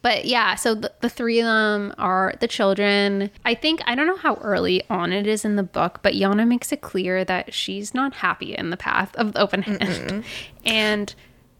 [0.01, 3.31] but yeah, so the, the three of them are the children.
[3.45, 6.45] I think, I don't know how early on it is in the book, but Yana
[6.45, 10.25] makes it clear that she's not happy in the path of the open hand.
[10.65, 11.13] And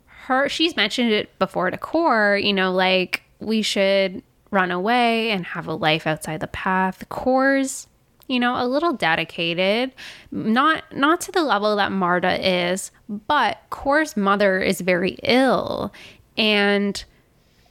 [0.06, 4.24] her, she's mentioned it before to Kor, you know, like we should
[4.54, 7.04] run away and have a life outside the path.
[7.10, 7.88] Kor's,
[8.28, 9.92] you know, a little dedicated,
[10.32, 15.92] not not to the level that Marda is, but Kor's mother is very ill,
[16.38, 17.04] and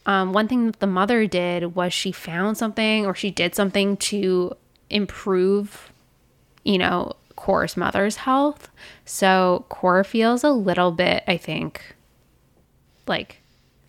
[0.05, 3.97] um, one thing that the mother did was she found something or she did something
[3.99, 4.53] to
[4.91, 5.93] improve,
[6.65, 8.69] you know, Kor's mother's health.
[9.05, 11.95] So Kor feels a little bit, I think,
[13.07, 13.43] like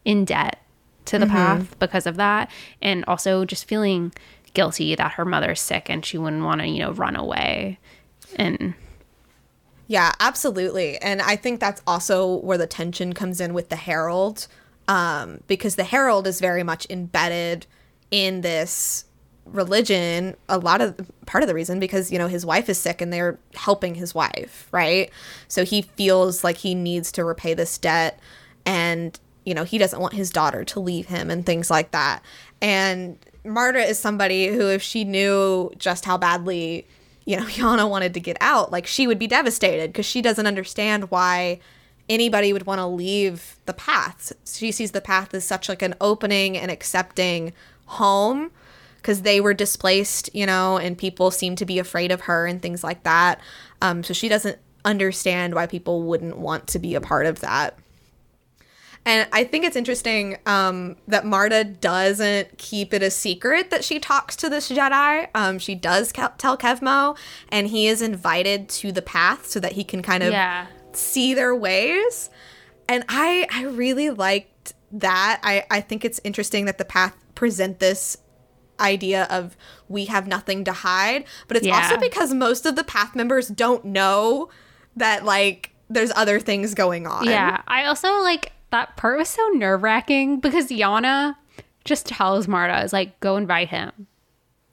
[0.06, 0.63] in debt
[1.06, 2.50] to the path because of that,
[2.82, 4.12] and also just feeling
[4.54, 7.80] guilty that her mother's sick and she wouldn't want to, you know, run away.
[8.36, 8.74] And
[9.88, 10.98] Yeah, absolutely.
[11.00, 14.48] And I think that's also where the tension comes in with the Herald,
[14.88, 17.66] um, because the Herald is very much embedded
[18.12, 19.06] in this
[19.46, 20.36] religion.
[20.48, 23.12] A lot of part of the reason because you know his wife is sick and
[23.12, 25.10] they're helping his wife, right?
[25.48, 28.20] So he feels like he needs to repay this debt,
[28.66, 32.22] and you know he doesn't want his daughter to leave him and things like that.
[32.62, 36.88] And Marda is somebody who, if she knew just how badly
[37.26, 40.48] you know, Yana wanted to get out, like she would be devastated because she doesn't
[40.48, 41.60] understand why
[42.10, 44.34] anybody would want to leave the path.
[44.46, 47.54] She sees the path as such like an opening and accepting
[47.86, 48.52] home
[48.98, 52.62] because they were displaced, you know, and people seem to be afraid of her and
[52.62, 53.40] things like that.
[53.82, 57.78] Um, so she doesn't understand why people wouldn't want to be a part of that.
[59.06, 64.00] And I think it's interesting um, that Marda doesn't keep it a secret that she
[64.00, 65.28] talks to this Jedi.
[65.36, 67.18] Um, she does tell Kevmo,
[67.50, 70.68] and he is invited to the path so that he can kind of yeah.
[70.94, 72.30] see their ways.
[72.88, 75.42] And I, I really liked that.
[75.44, 78.18] I, I think it's interesting that the path present this
[78.80, 79.58] idea of
[79.90, 83.86] we have nothing to hide, but it's also because most of the path members don't
[83.86, 84.50] know
[84.96, 87.26] that like there's other things going on.
[87.26, 87.62] Yeah.
[87.68, 91.36] I also like that part was so nerve wracking because Yana
[91.86, 94.08] just tells Marda, is like, go invite him.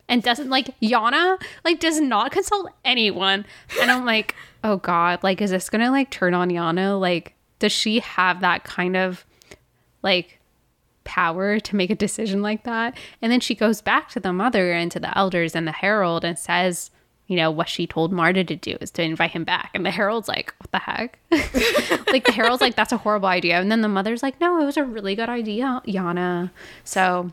[0.08, 3.44] And doesn't like Yana like does not consult anyone.
[3.80, 4.34] And I'm like,
[4.64, 6.98] oh God, like is this gonna like turn on Yana?
[6.98, 9.24] Like, does she have that kind of
[10.02, 10.40] like
[11.04, 12.96] power to make a decision like that?
[13.20, 16.24] And then she goes back to the mother and to the elders and the herald
[16.24, 16.90] and says,
[17.30, 19.70] you know, what she told Marda to do is to invite him back.
[19.72, 21.16] And the herald's like, what the heck?
[22.12, 23.60] like the herald's like, that's a horrible idea.
[23.60, 26.50] And then the mother's like, no, it was a really good idea, Yana.
[26.82, 27.30] So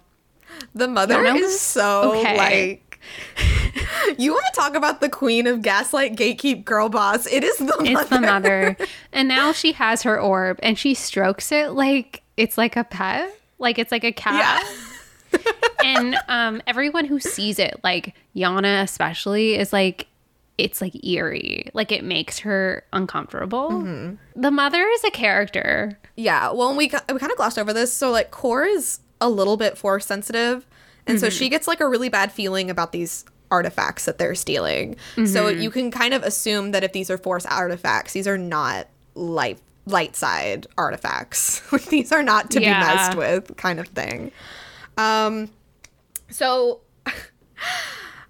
[0.76, 1.38] The mother Yana?
[1.40, 2.38] is so Okay.
[2.38, 3.00] like.
[4.20, 7.26] you want to talk about the queen of gaslight gatekeep girl boss?
[7.26, 7.84] It is the mother.
[7.86, 8.78] It's the mother.
[9.12, 13.34] and now she has her orb and she strokes it like it's like a pet.
[13.58, 14.64] Like it's like a cat.
[14.64, 14.74] Yeah.
[15.84, 20.08] And um everyone who sees it, like Yana especially, is like
[20.58, 21.70] it's like eerie.
[21.74, 23.70] Like it makes her uncomfortable.
[23.70, 24.42] Mm-hmm.
[24.42, 25.98] The mother is a character.
[26.16, 27.94] Yeah, well, we we kind of glossed over this.
[27.94, 30.66] So like, Kor is a little bit force sensitive,
[31.06, 34.96] and so she gets like a really bad feeling about these artifacts that they're stealing.
[35.26, 38.88] So you can kind of assume that if these are force artifacts, these are not
[39.16, 41.62] light light side artifacts.
[41.90, 42.78] These are not to Yeah.
[42.82, 44.32] be messed with, kind of thing.
[44.98, 45.50] Um,
[46.30, 46.82] so.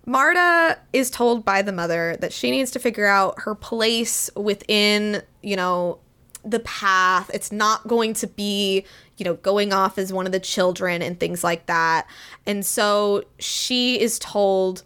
[0.05, 5.22] Marda is told by the mother that she needs to figure out her place within,
[5.43, 5.99] you know,
[6.45, 7.30] the path.
[7.34, 8.86] It's not going to be,
[9.18, 12.07] you know, going off as one of the children and things like that.
[12.45, 14.84] And so she is told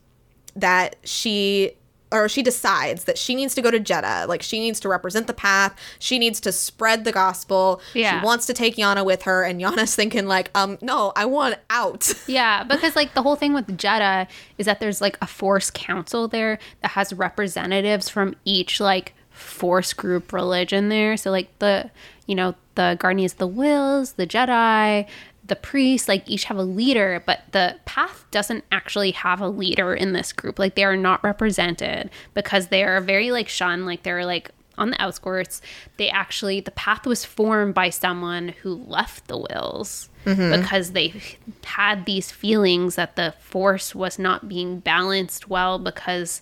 [0.56, 1.74] that she
[2.12, 4.28] or she decides that she needs to go to Jedha.
[4.28, 5.76] Like she needs to represent the path.
[6.00, 7.82] She needs to spread the gospel.
[7.94, 8.20] Yeah.
[8.20, 11.56] She wants to take Yana with her and Yana's thinking like, um, no, I want
[11.70, 12.14] out.
[12.28, 16.28] Yeah, because like the whole thing with Jedha is that there's like a force council
[16.28, 21.18] there that has representatives from each like force group religion there.
[21.18, 21.90] So like the
[22.28, 25.06] you know the Guardians of the Whills, the Jedi,
[25.52, 29.94] the priests, like each have a leader, but the path doesn't actually have a leader
[29.94, 30.58] in this group.
[30.58, 33.86] Like they are not represented because they are very like shunned.
[33.86, 35.62] Like they're like on the outskirts.
[35.98, 40.62] They actually the path was formed by someone who left the Whills mm-hmm.
[40.62, 41.22] because they
[41.66, 46.42] had these feelings that the force was not being balanced well because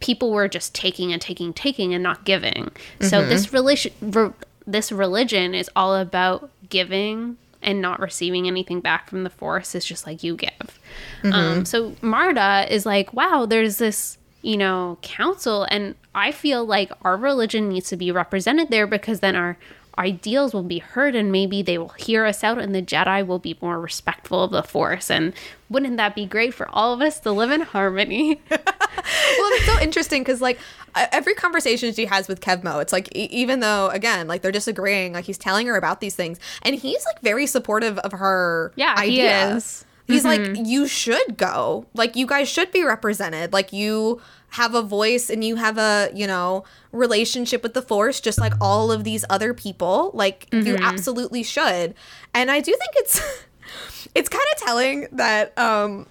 [0.00, 3.28] people were just taking and taking taking and not giving so mm-hmm.
[3.28, 4.32] this religion re-
[4.66, 9.84] this religion is all about giving and not receiving anything back from the force is
[9.84, 10.78] just like you give.
[11.24, 16.90] Um, so Marda is like wow there's this you know council and i feel like
[17.02, 19.56] our religion needs to be represented there because then our
[19.98, 23.38] ideals will be heard and maybe they will hear us out and the jedi will
[23.38, 25.10] be more respectful of the force.
[25.10, 25.34] And
[25.68, 28.40] wouldn't that be great for all of us to live in harmony?
[29.38, 30.58] Well, it's so interesting because like
[30.94, 35.12] every conversation she has with Kevmo, it's like e- even though again like they're disagreeing,
[35.12, 38.72] like he's telling her about these things, and he's like very supportive of her.
[38.76, 39.20] Yeah, he
[39.56, 39.84] is.
[40.06, 41.86] He's like, you should go.
[41.94, 43.52] Like you guys should be represented.
[43.52, 44.20] Like you
[44.50, 48.52] have a voice and you have a you know relationship with the force just like
[48.60, 51.94] all of these other people like you absolutely should
[52.34, 53.46] and i do think it's
[54.14, 56.04] it's kind of telling that um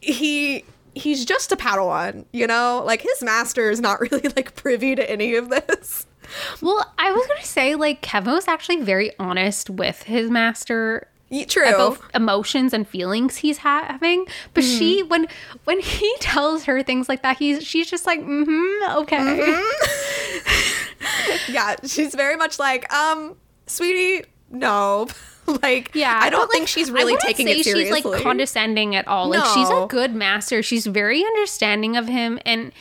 [0.00, 0.64] he
[0.96, 2.82] he's just a padawan you know?
[2.84, 6.06] Like his master is not really like privy to any of this.
[6.60, 11.08] Well, I was gonna say like Kevo's actually very honest with his master
[11.48, 11.68] true.
[11.68, 15.28] about emotions and feelings he's ha- having, but she when
[15.64, 19.62] when he tells her things like that, he's she's just like, mm-hmm, okay,
[21.52, 23.36] yeah she's very much like um
[23.66, 25.06] sweetie no
[25.62, 26.18] like yeah.
[26.22, 29.28] i don't think like, she's really taking it seriously She's like condescending at all.
[29.28, 30.62] Like she's a good master.
[30.62, 32.72] She's very understanding of him and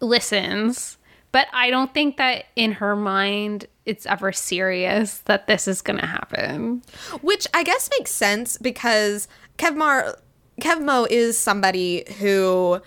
[0.00, 0.98] listens.
[1.32, 6.06] But I don't think that in her mind it's ever serious that this is gonna
[6.06, 6.82] happen.
[7.22, 9.28] Which I guess makes sense because
[9.58, 10.14] Kevmar
[10.60, 12.80] Kevmo is somebody who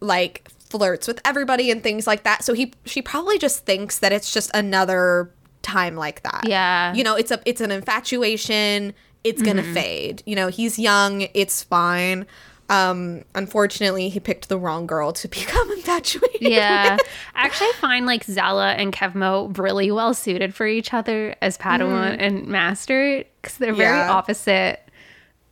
[0.00, 2.44] like flirts with everybody and things like that.
[2.44, 5.32] So he she probably just thinks that it's just another
[5.64, 6.42] time like that.
[6.46, 6.94] Yeah.
[6.94, 8.94] You know, it's a it's an infatuation.
[9.24, 10.22] It's going to fade.
[10.26, 12.26] You know, he's young, it's fine.
[12.70, 16.42] Um unfortunately, he picked the wrong girl to become infatuated.
[16.42, 16.96] Yeah.
[17.34, 22.16] I actually find like Zallah and Kevmo really well suited for each other as Padawan
[22.18, 24.10] and Master because they're very Yeah.
[24.12, 24.80] opposite.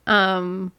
[0.06, 0.72] Um,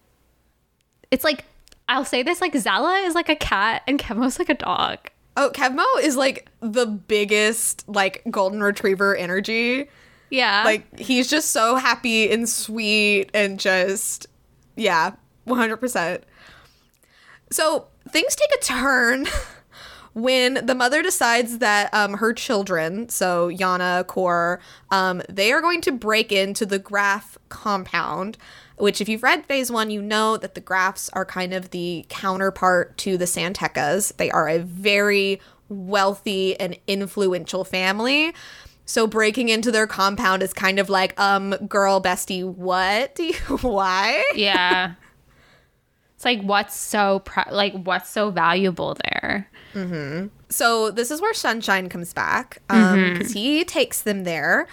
[1.12, 1.46] it's like
[1.88, 5.00] I'll say this like Zallah is like a cat and Kevmo's like a dog.
[5.36, 9.90] Oh, Kevmo is like the biggest like golden retriever energy.
[10.30, 10.64] Yeah.
[10.66, 14.26] like he's just so happy and sweet and just
[14.76, 15.12] yeah
[15.48, 16.22] 100%
[17.52, 19.28] so things take a turn
[20.14, 24.60] when the mother decides that um, her children so yana kor
[24.90, 28.36] um, they are going to break into the Graf compound
[28.78, 32.06] which if you've read phase one you know that the Grafs are kind of the
[32.10, 38.34] counterpart to the San Tekkas they are a very wealthy and influential family
[38.86, 43.16] so breaking into their compound is kind of like, um, girl, bestie, what?
[43.16, 44.24] Do you, why?
[44.36, 44.96] yeah.
[46.16, 47.22] It's like what's so
[47.52, 49.50] like what's so valuable there?
[49.74, 50.28] Mm-hmm.
[50.50, 54.68] So this is where Sunshine comes back, um, because he takes them there,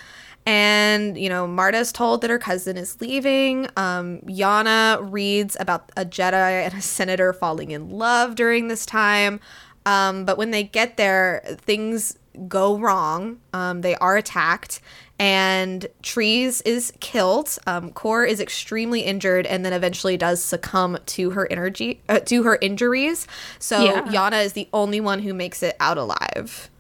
[0.47, 3.69] And, you know, Marda's told that her cousin is leaving.
[3.77, 9.39] Um, Yana reads about a Jedi and a senator falling in love during this time.
[9.87, 12.19] Um, but when they get there, things
[12.49, 13.39] go wrong.
[13.53, 14.81] Um, they are attacked,
[15.19, 17.59] and Treze is killed.
[17.67, 22.43] Um, Kor is extremely injured, and then eventually does succumb to her energy uh, to
[22.45, 23.27] her injuries.
[23.59, 24.03] So Yeah.
[24.07, 26.71] Yana is the only one who makes it out alive.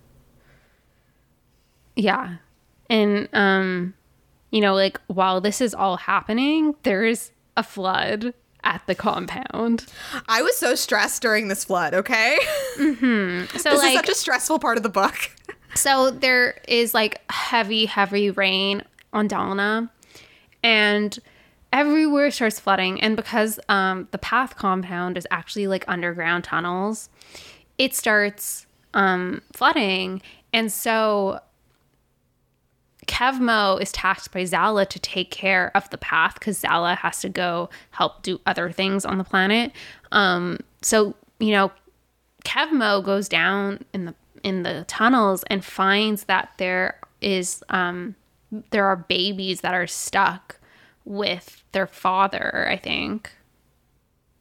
[1.96, 2.36] Yeah.
[2.90, 3.94] And um
[4.50, 8.34] you know, like while this is all happening, there's a flood
[8.64, 9.86] at the compound.
[10.28, 11.94] I was so stressed during this flood.
[11.94, 12.36] Okay,
[12.76, 15.30] So this like is such a stressful part of the book.
[15.74, 18.82] so there is like heavy heavy rain
[19.12, 19.88] on Dalna
[20.62, 21.18] and
[21.72, 27.08] everywhere starts flooding and because um the path compound is actually like underground tunnels,
[27.78, 30.20] it starts um flooding
[30.52, 31.38] and so
[33.06, 37.28] Kevmo is tasked by Zallah to take care of the path because Zallah has to
[37.28, 39.72] go help do other things on the planet.
[40.12, 41.72] Um, so you know,
[42.44, 48.14] Kevmo goes down in the in the tunnels and finds that there is um,
[48.70, 50.58] there are babies that are stuck
[51.04, 52.66] with their father.
[52.68, 53.32] I think.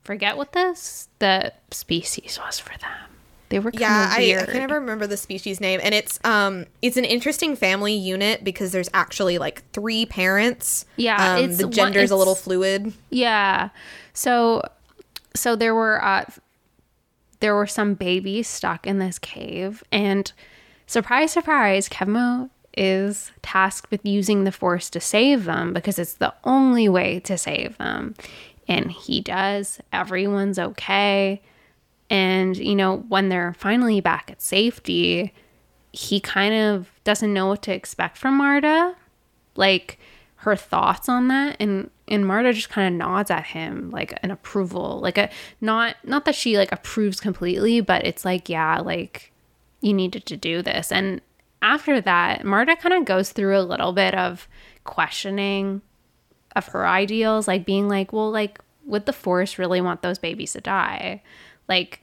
[0.03, 3.18] Forget what this the species was for them.
[3.50, 6.97] They were Yeah, I, I can never remember the species name, and it's um it's
[6.97, 10.86] an interesting family unit because there's actually like three parents.
[10.95, 12.93] Yeah, um, it's the one- gender's a little fluid.
[13.10, 13.70] Yeah.
[14.14, 14.64] So
[15.36, 16.26] so there were uh
[17.39, 20.32] there were some babies stuck in this cave and
[20.88, 26.34] surprise surprise Kevmo is tasked with using the force to save them because it's the
[26.43, 28.16] only way to save them.
[28.68, 29.80] And he does.
[29.91, 31.41] Everyone's okay.
[32.10, 35.34] And you know, when they're finally back at safety,
[35.91, 38.95] he kind of doesn't know what to expect from Marda.
[39.55, 39.99] Like
[40.41, 44.32] her thoughts on that and and Marda just kind of nods at him like an
[44.32, 45.30] approval like a
[45.60, 49.34] not not that she like approves completely but it's like yeah like
[49.82, 50.91] you needed to do this.
[50.91, 51.22] And
[51.62, 54.47] after that Marda kind of goes through a little bit of
[54.86, 55.82] questioning
[56.55, 60.53] of her ideals like being like well like would the force really want those babies
[60.53, 61.22] to die
[61.70, 62.01] like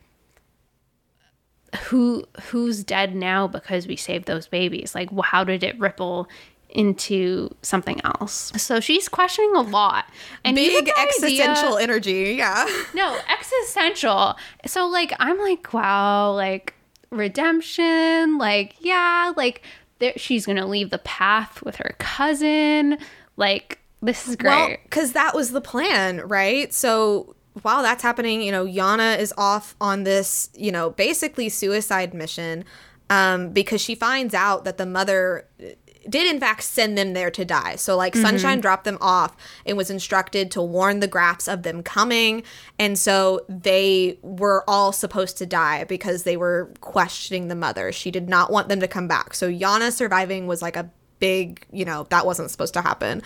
[1.88, 6.28] who who's dead now because we saved those babies like how did it ripple
[6.70, 10.06] into something else so she's questioning a lot
[10.44, 12.34] and Big the idea- existential energy.
[12.38, 12.66] Yeah.
[12.94, 16.74] no existential so like i'm like wow like
[17.10, 19.62] redemption like yeah like
[19.98, 22.98] there, she's gonna leave the path with her cousin
[23.36, 26.72] like this is great Well, because that was the plan, right?
[26.72, 32.12] So while that's happening, you know, Yana is off on this, you know, basically suicide
[32.12, 32.64] mission
[33.09, 35.66] um, because she finds out that the mother uh,
[36.09, 37.74] did in fact send them there to die.
[37.76, 41.82] So like Sunshine dropped them off and was instructed to warn the Grafs of them
[41.82, 42.44] coming.
[42.78, 47.90] And so they were all supposed to die because they were questioning the mother.
[47.90, 49.34] She did not want them to come back.
[49.34, 50.88] So Yana surviving was like a
[51.18, 53.22] big, you know, that wasn't supposed to happen.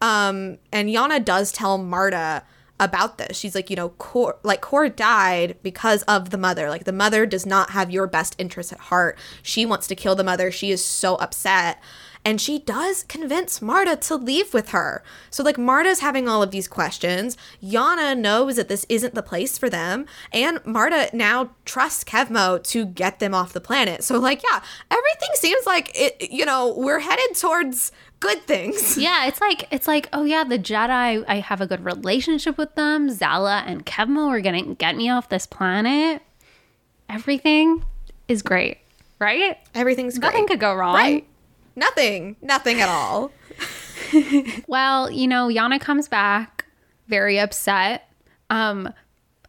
[0.00, 2.42] Um, and Yana does tell Marda
[2.80, 3.36] about this.
[3.36, 3.94] She's like, you know,
[4.42, 6.68] like Kor died because of the mother.
[6.68, 9.18] Like the mother does not have your best interest at heart.
[9.42, 10.50] She wants to kill the mother.
[10.50, 11.80] She is so upset.
[12.26, 15.04] And she does convince Marda to leave with her.
[15.28, 17.36] So, like, Marda's having all of these questions.
[17.62, 20.06] Yana knows that this isn't the place for them.
[20.32, 24.04] And Marda now trusts Kevmo to get them off the planet.
[24.04, 27.92] So, like, yeah, everything seems like it, you know, we're headed towards
[28.24, 28.98] good things.
[29.04, 31.24] Yeah, it's like it's like oh yeah, the Jedi.
[31.26, 33.08] I have a good relationship with them.
[33.08, 36.22] Zallah and Kevmo are gonna get me off this planet.
[37.08, 37.84] Everything
[38.28, 38.78] is great,
[39.18, 39.58] right?
[39.74, 40.32] Everything's great.
[40.32, 40.94] Nothing could go wrong.
[40.94, 41.26] Right.
[41.76, 42.36] Nothing.
[42.40, 43.30] Nothing at all.
[44.66, 46.64] Well, you know, Yana comes back
[47.08, 48.10] very upset,
[48.50, 48.92] um,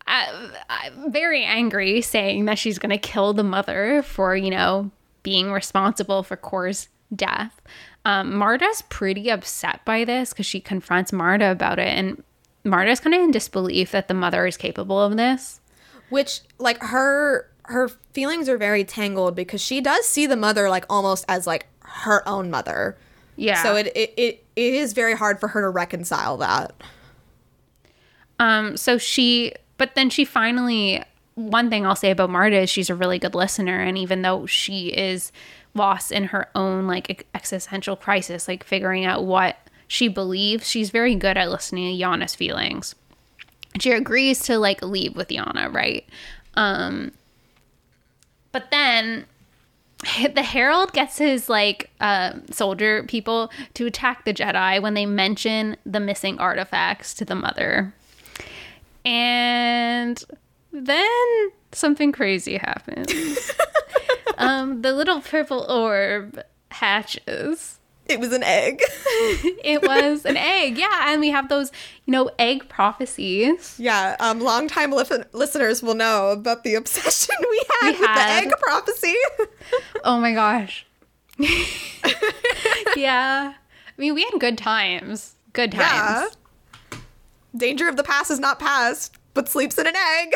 [0.07, 4.91] I, I, very angry, saying that she's going to kill the mother for, you know,
[5.23, 7.59] being responsible for Kor's death.
[8.06, 12.24] Um, Marda's pretty upset by this because she confronts Marda about it, and
[12.64, 15.60] Marda's kind of in disbelief that the mother is capable of this.
[16.10, 20.86] Which, like, her her feelings are very tangled because she does see the mother like
[20.88, 22.95] almost as like her own mother.
[23.36, 23.62] Yeah.
[23.64, 26.74] So it it, it, it is very hard for her to reconcile that.
[28.39, 31.01] Um, so she, but then she finally,
[31.34, 33.80] one thing I'll say about Marda is she's a really good listener.
[33.80, 35.32] And even though she is
[35.76, 39.57] lost in her own like existential crisis, like figuring out what
[39.88, 42.95] she believes, she's very good at listening to Yana's feelings.
[43.80, 46.05] She agrees to like leave with Yana, right?
[46.55, 47.11] Um,
[48.51, 49.26] but then
[50.34, 55.78] the Herald gets his like uh, soldier people to attack the Jedi when they mention
[55.86, 57.93] the missing artifacts to the mother.
[59.03, 60.23] And
[60.71, 63.11] then something crazy happens.
[64.38, 67.79] um, the little purple orb hatches.
[68.07, 68.81] It was an egg.
[69.63, 71.11] it was an egg, yeah.
[71.11, 71.71] And we have those,
[72.05, 73.75] you know, egg prophecies.
[73.79, 78.43] Yeah, um, longtime li- listeners will know about the obsession we had we with had.
[78.43, 79.15] the egg prophecy.
[80.03, 80.86] oh my gosh.
[82.95, 83.53] yeah.
[83.55, 85.36] I mean, we had good times.
[85.53, 86.36] Good times.
[86.91, 86.97] Yeah.
[87.57, 90.36] Danger of the past is not past, but sleeps in an egg.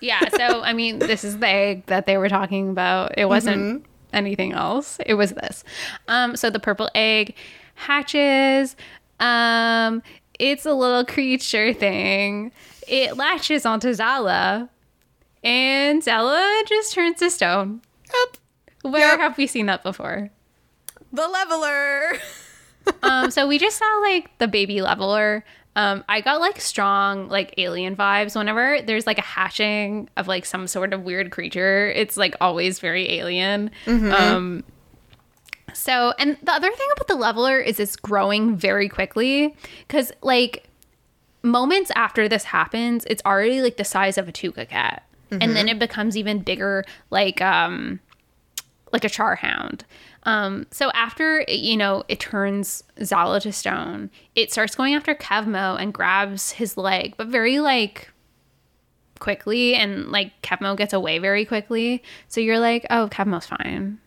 [0.00, 3.16] Yeah, so I mean, this is the egg that they were talking about.
[3.16, 3.86] It wasn't mm-hmm.
[4.12, 4.98] anything else.
[5.06, 5.64] It was this.
[6.08, 7.34] Um, so the purple egg
[7.74, 8.76] hatches.
[9.20, 10.02] Um,
[10.38, 12.52] it's a little creature thing.
[12.86, 14.68] It latches onto Zallah,
[15.42, 17.80] and Zallah just turns to stone.
[18.12, 18.36] Yep.
[18.92, 19.20] Where yep.
[19.20, 20.30] have we seen that before?
[21.12, 22.18] The leveler.
[23.02, 25.44] um, so we just saw like the baby leveler
[25.76, 30.44] um, I got like strong like alien vibes whenever there's like a hatching of like
[30.44, 31.90] some sort of weird creature.
[31.90, 33.70] It's like always very alien.
[33.86, 34.12] Mm-hmm.
[34.12, 34.64] Um,
[35.72, 39.56] so, and the other thing about the leveler is it's growing very quickly
[39.86, 40.68] because like
[41.42, 45.42] moments after this happens, it's already like the size of a Tooka cat, mm-hmm.
[45.42, 45.76] and then mm-hmm.
[45.76, 47.98] it becomes even bigger, like um,
[48.92, 49.84] like a charhound.
[50.26, 55.78] Um, so after you know it turns Zallah to stone, it starts going after Kevmo
[55.78, 58.10] and grabs his leg, but very like
[59.18, 62.02] quickly, and like Kevmo gets away very quickly.
[62.28, 63.98] So you're like, oh, Kevmo's fine.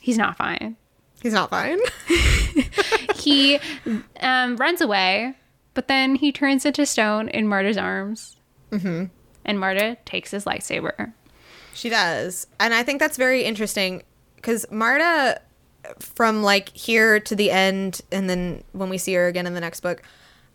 [0.00, 0.76] He's not fine.
[1.22, 1.78] He's not fine.
[3.16, 3.58] he
[4.20, 5.34] um, runs away,
[5.74, 8.36] but then he turns into stone in Marda's arms.
[8.70, 9.06] Mm-hmm.
[9.44, 11.12] And Marda takes his lightsaber.
[11.74, 12.46] She does.
[12.58, 14.02] And I think that's very interesting
[14.36, 15.40] because Marda,
[15.98, 19.60] from like here to the end, and then when we see her again in the
[19.60, 20.02] next book,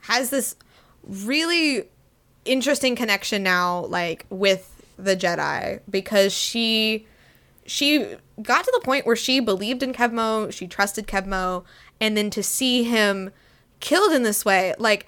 [0.01, 0.55] has this
[1.03, 1.89] really
[2.45, 7.05] interesting connection now, like with the Jedi, because she
[7.65, 11.63] she got to the point where she believed in Kevmo, she trusted Kevmo,
[11.99, 13.31] and then to see him
[13.79, 15.05] killed in this way, like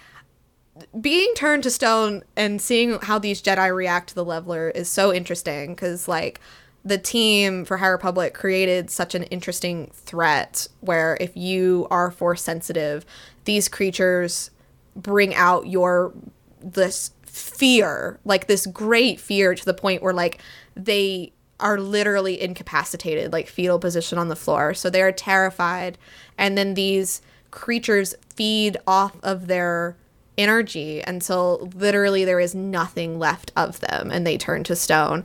[0.99, 5.13] being turned to stone and seeing how these Jedi react to the leveler is so
[5.13, 6.39] interesting because like
[6.85, 12.41] the team for High Republic created such an interesting threat where if you are force
[12.41, 13.05] sensitive,
[13.45, 14.51] these creatures
[14.95, 16.13] bring out your
[16.61, 20.41] this fear, like this great fear to the point where like
[20.75, 24.73] they are literally incapacitated, like fetal position on the floor.
[24.73, 25.97] So they are terrified.
[26.37, 27.21] And then these
[27.51, 29.95] creatures feed off of their
[30.37, 35.23] energy until literally there is nothing left of them and they turn to stone.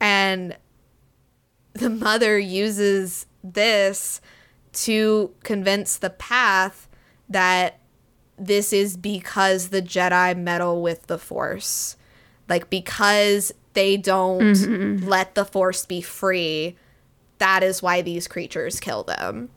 [0.00, 0.56] And
[1.74, 4.20] the mother uses this
[4.72, 6.88] to convince the path
[7.28, 7.78] that
[8.38, 11.96] this is because the Jedi meddle with the Force.
[12.48, 15.06] Like, because they don't mm-hmm.
[15.06, 16.76] let the Force be free,
[17.38, 19.50] that is why these creatures kill them.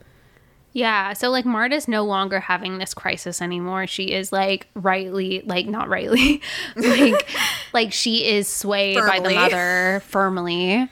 [0.74, 3.88] Yeah, so like Marda's no longer having this crisis anymore.
[3.88, 6.42] She is like rightly, like not rightly,
[6.76, 7.28] like
[7.74, 9.20] like she is swayed firmly.
[9.20, 10.88] by the mother firmly.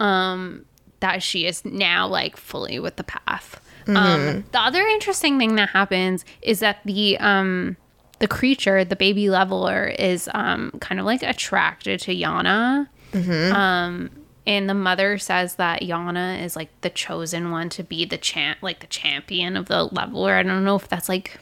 [0.00, 0.64] Um,
[1.00, 3.60] that she is now like fully with the path.
[3.86, 4.28] Um, mm-hmm.
[4.28, 7.76] Um, the other interesting thing that happens is that the um,
[8.18, 12.88] the creature, the baby leveler, is um, kind of like attracted to Yana.
[13.12, 13.54] Mm-hmm.
[13.54, 14.10] Um,
[14.46, 18.58] and the mother says that Yana is like the chosen one to be the champ,
[18.62, 20.34] like the champion of the leveler.
[20.34, 21.38] I don't know if that's like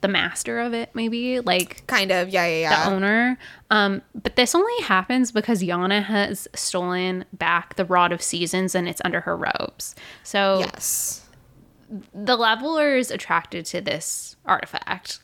[0.00, 2.84] the master of it, maybe like kind of, yeah, yeah, yeah.
[2.84, 3.38] The owner.
[3.70, 8.88] Um, but this only happens because Yana has stolen back the Rod of Seasons and
[8.88, 9.94] it's under her robes.
[10.22, 11.28] So yes,
[12.14, 15.20] the leveler is attracted to this artifact.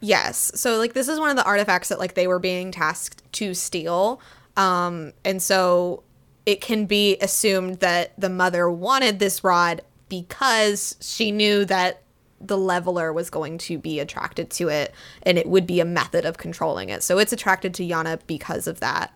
[0.00, 0.52] Yes.
[0.54, 3.54] So like this is one of the artifacts that like they were being tasked to
[3.54, 4.20] steal.
[4.56, 6.02] Um, and so
[6.46, 12.02] it can be assumed that the mother wanted this rod because she knew that
[12.40, 16.24] the leveler was going to be attracted to it and it would be a method
[16.24, 17.02] of controlling it.
[17.02, 19.14] So it's attracted to Yana because of that.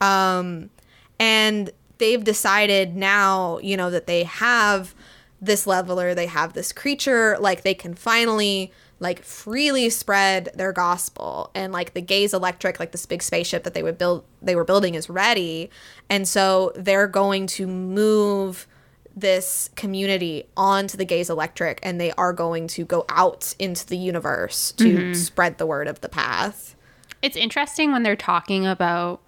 [0.00, 0.70] Um,
[1.18, 4.94] and they've decided now, you know, that they have
[5.40, 11.50] this leveler, they have this creature, like they can finally like freely spread their gospel
[11.56, 14.64] and like the gaze electric like this big spaceship that they would build they were
[14.64, 15.68] building is ready
[16.08, 18.68] and so they're going to move
[19.14, 23.96] this community onto the gaze electric and they are going to go out into the
[23.96, 25.12] universe to mm-hmm.
[25.14, 26.74] spread the word of the path
[27.22, 29.20] it's interesting when they're talking about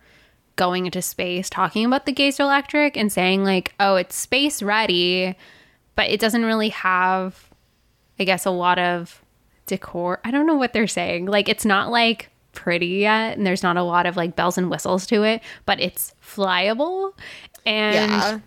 [0.57, 5.37] going into space talking about the Gaze Electric and saying like, "Oh, it's space ready,"
[5.95, 7.51] but it doesn't really have
[8.18, 9.22] I guess a lot of
[9.66, 10.20] decor.
[10.24, 11.26] I don't know what they're saying.
[11.26, 14.70] Like it's not like pretty yet and there's not a lot of like bells and
[14.70, 17.12] whistles to it, but it's flyable.
[17.66, 18.39] And yeah.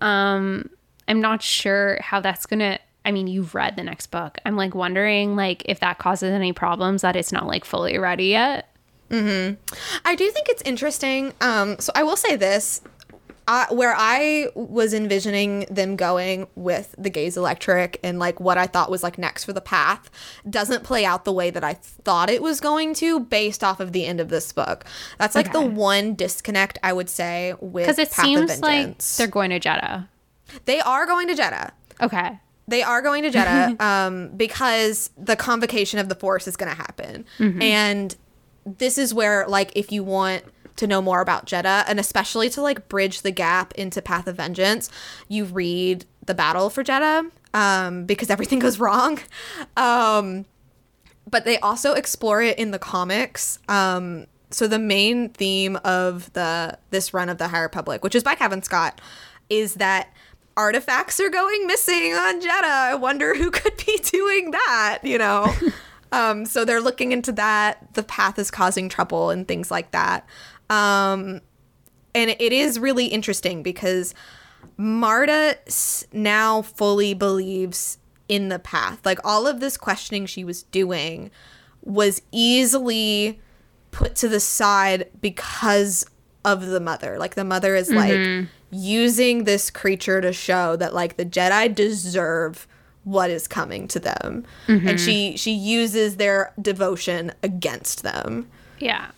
[0.00, 0.70] um
[1.08, 4.36] I'm not sure how that's going to I mean, you've read the next book.
[4.44, 8.26] I'm like wondering like if that causes any problems that it's not like fully ready
[8.26, 8.68] yet.
[9.08, 9.56] Mhm.
[10.04, 11.32] I do think it's interesting.
[11.40, 12.82] Um, so I will say this.
[13.50, 18.66] Uh, where I was envisioning them going with the Gaze Electric and like what I
[18.66, 20.10] thought was like next for the path
[20.50, 23.92] doesn't play out the way that I thought it was going to based off of
[23.92, 24.84] the end of this book.
[25.16, 28.98] That's like the one disconnect I would say with Because it Path of seems like
[29.16, 30.08] they're going to Jedha.
[30.64, 31.70] They are going to Jedha.
[32.00, 32.38] Okay.
[32.66, 36.76] They are going to Jedha um, because the convocation of the force is going to
[36.76, 37.24] happen.
[37.62, 38.14] And
[38.64, 40.44] this is where, like, if you want
[40.76, 44.36] to know more about Jedha, and especially to, like, bridge the gap into Path of
[44.36, 44.90] Vengeance,
[45.28, 49.18] you read the battle for Jedha um, because everything goes wrong.
[49.76, 50.44] Um,
[51.30, 53.58] but they also explore it in the comics.
[53.68, 58.22] Um, so the main theme of the this run of the High Republic, which is
[58.22, 59.00] by Cavan Scott,
[59.50, 60.12] is that
[60.58, 62.64] artifacts are going missing on Jedha.
[62.64, 65.54] I wonder who could be doing that, you know?
[66.12, 67.94] um, so they're looking into that.
[67.94, 70.26] The path is causing trouble and things like that.
[70.68, 71.40] Um,
[72.14, 74.14] and it is really interesting because
[74.76, 75.56] Marda
[76.12, 77.98] now fully believes
[78.28, 79.06] in the path.
[79.06, 81.30] Like all of this questioning she was doing
[81.82, 83.40] was easily
[83.92, 86.04] put to the side because
[86.44, 87.18] of the mother.
[87.18, 92.66] Like the mother is like using this creature to show that like the Jedi deserve
[93.04, 94.44] what is coming to them.
[94.88, 98.48] And she she uses their devotion against them.
[98.78, 99.10] Yeah.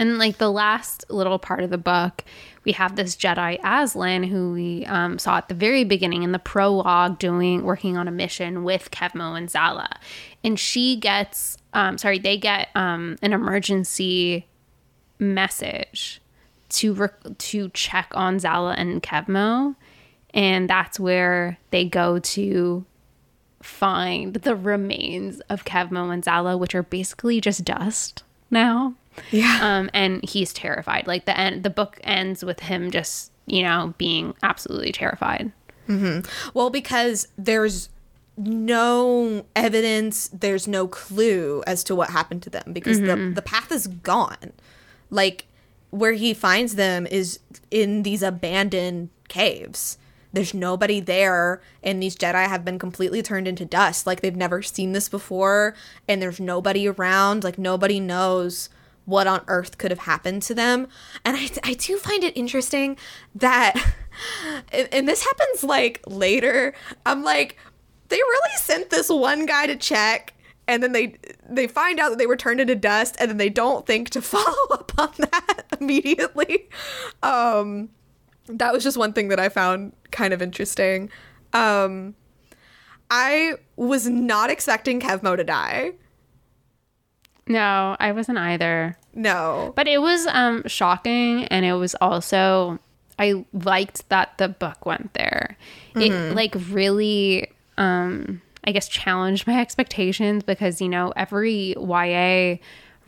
[0.00, 2.24] And like the last little part of the book,
[2.64, 6.38] we have this Jedi Aslan who we um, saw at the very beginning in the
[6.38, 9.96] prologue doing working on a mission with Kevmo and Zallah,
[10.44, 14.46] and she gets um, sorry they get um, an emergency
[15.18, 16.20] message
[16.70, 19.74] to rec- to check on Zallah and Kevmo,
[20.34, 22.84] and that's where they go to
[23.62, 28.94] find the remains of Kevmo and Zallah, which are basically just dust now.
[29.30, 29.58] Yeah.
[29.60, 31.06] Um, and he's terrified.
[31.06, 35.52] Like the end, the book ends with him just, you know, being absolutely terrified.
[36.54, 37.88] Well, because there's
[38.36, 43.72] no evidence, there's no clue as to what happened to them because the the path
[43.72, 44.52] is gone.
[45.10, 45.46] Like
[45.90, 47.40] where he finds them is
[47.70, 49.98] in these abandoned caves.
[50.32, 54.06] There's nobody there, and these Jedi have been completely turned into dust.
[54.06, 55.74] Like they've never seen this before,
[56.06, 57.44] and there's nobody around.
[57.44, 58.68] Like nobody knows
[59.06, 60.86] what on earth could have happened to them.
[61.24, 62.98] And I, I do find it interesting
[63.34, 63.74] that,
[64.72, 66.74] and, and this happens like later.
[67.06, 67.56] I'm like,
[68.08, 70.34] they really sent this one guy to check
[70.68, 71.16] and then they
[71.48, 74.22] they find out that they were turned into dust and then they don't think to
[74.34, 76.68] follow up on that immediately.
[77.22, 77.88] Um
[78.46, 81.10] that was just one thing that i found kind of interesting.
[81.52, 82.14] Um
[83.10, 85.92] i was not expecting kevmo to die.
[87.46, 88.98] No, I wasn't either.
[89.14, 89.72] no.
[89.74, 92.78] But it was um, shocking, and it was also
[93.18, 95.56] I liked that the book went there.
[95.96, 102.56] It like really, um, I guess, challenged my expectations because you know every YA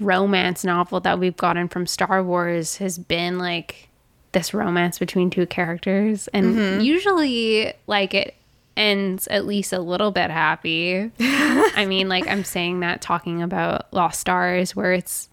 [0.00, 3.88] romance novel that we've gotten from Star Wars has been like
[4.32, 8.34] this romance between two characters, and usually like it
[8.76, 11.10] ends at least a little bit happy.
[11.20, 15.28] I mean, like I'm saying that talking about Lost Stars, where it's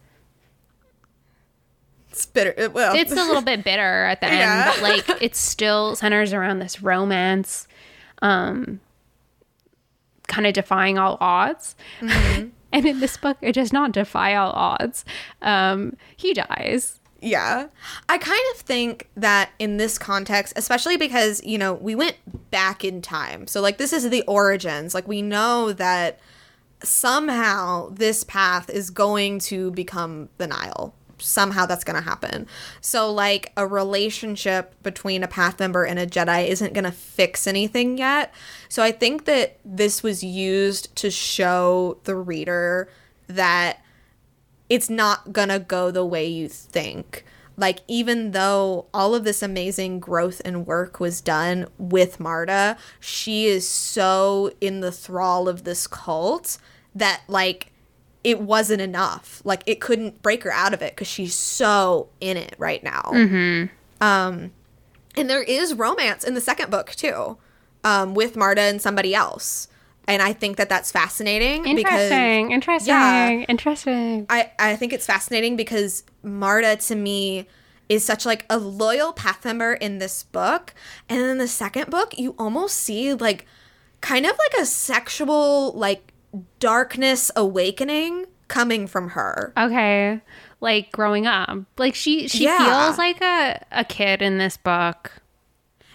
[2.11, 4.71] it's bitter it- well it's a little bit bitter at the Yeah.
[4.73, 7.67] end, but like it still centers around this romance,
[8.21, 8.79] um,
[10.37, 11.75] kind of defying all odds.
[11.99, 12.49] Mm-hmm.
[12.71, 15.03] and in this book, it does not defy all odds.
[15.41, 16.99] Um, he dies.
[17.19, 17.67] Yeah.
[18.07, 22.17] I kind of think that in this context, especially because, you know, we went
[22.51, 23.47] back in time.
[23.47, 24.93] So, like, this is the origins.
[24.93, 26.19] Like, we know that
[26.83, 30.93] somehow this path is going to become the Nihil.
[31.19, 32.47] Somehow that's going to happen.
[32.81, 37.47] So, like, a relationship between a path member and a Jedi isn't going to fix
[37.47, 38.33] anything yet.
[38.69, 42.89] So, I think that this was used to show the reader
[43.27, 43.81] that
[44.69, 47.23] it's not gonna go the way you think.
[47.55, 53.47] Like, even though all of this amazing growth and work was done with Marda, she
[53.47, 56.59] is so in the thrall of this cult
[56.93, 57.71] that, like,
[58.23, 59.41] it wasn't enough.
[59.43, 63.11] Like it couldn't break her out of it because she's so in it right now.
[64.01, 64.51] Um,
[65.15, 67.37] and there is romance in the second book too,
[67.83, 69.67] um, with Marda and somebody else.
[70.09, 72.51] And I think that that's fascinating because Interesting.
[72.51, 72.93] Interesting.
[72.93, 73.29] Yeah.
[73.49, 74.25] Interesting.
[74.29, 77.47] I, I think it's fascinating because Marda to me
[77.89, 80.73] is such like a loyal path member in this book.
[81.09, 83.45] And in the second book, you almost see like
[83.99, 86.13] kind of like a sexual like
[86.59, 89.53] darkness awakening coming from her.
[89.57, 90.21] Okay.
[90.59, 91.49] Like growing up.
[91.77, 92.85] Like she she Yeah.
[92.85, 95.11] feels like a, a kid in this book.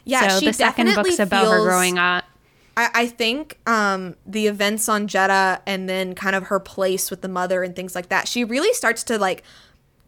[0.05, 2.25] Yeah, so the second book's about her growing up.
[2.77, 7.21] I, I think um, the events on Jedha and then kind of her place with
[7.21, 9.45] the mother and things like that, she really starts to like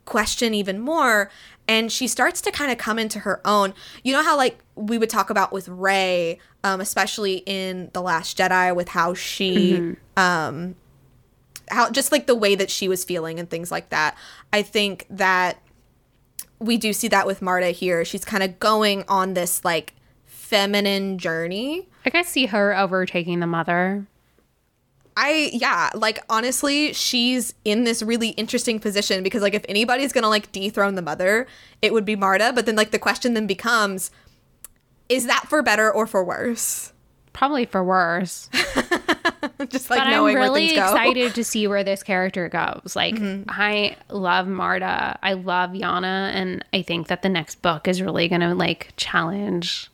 [0.05, 1.31] question even more
[1.67, 3.75] and she starts to kind of come into her own.
[4.03, 8.37] You know how like we would talk about with Rey, um, especially in The Last
[8.37, 10.77] Jedi with how she um
[11.71, 14.17] how just like the way that she was feeling and things like that.
[14.53, 15.59] I think that
[16.59, 18.05] we do see that with Marda here.
[18.05, 21.89] She's kind of going on this like feminine journey.
[22.05, 24.07] I could see her overtaking the mother.
[25.17, 30.29] I yeah, like honestly, she's in this really interesting position because like if anybody's gonna
[30.29, 31.47] like dethrone the mother,
[31.83, 32.53] it would be Marda.
[32.53, 34.11] But then like the question then becomes,
[35.09, 36.93] is that for better or for worse?
[37.33, 38.49] Probably for worse.
[39.69, 40.87] Just like but I'm knowing where really things go.
[40.87, 42.95] I'm excited to see where this character goes.
[42.97, 43.49] Like mm-hmm.
[43.49, 45.19] I love Marda.
[45.23, 48.93] I love Yana and I think that the next book is really going to like
[48.97, 49.91] challenge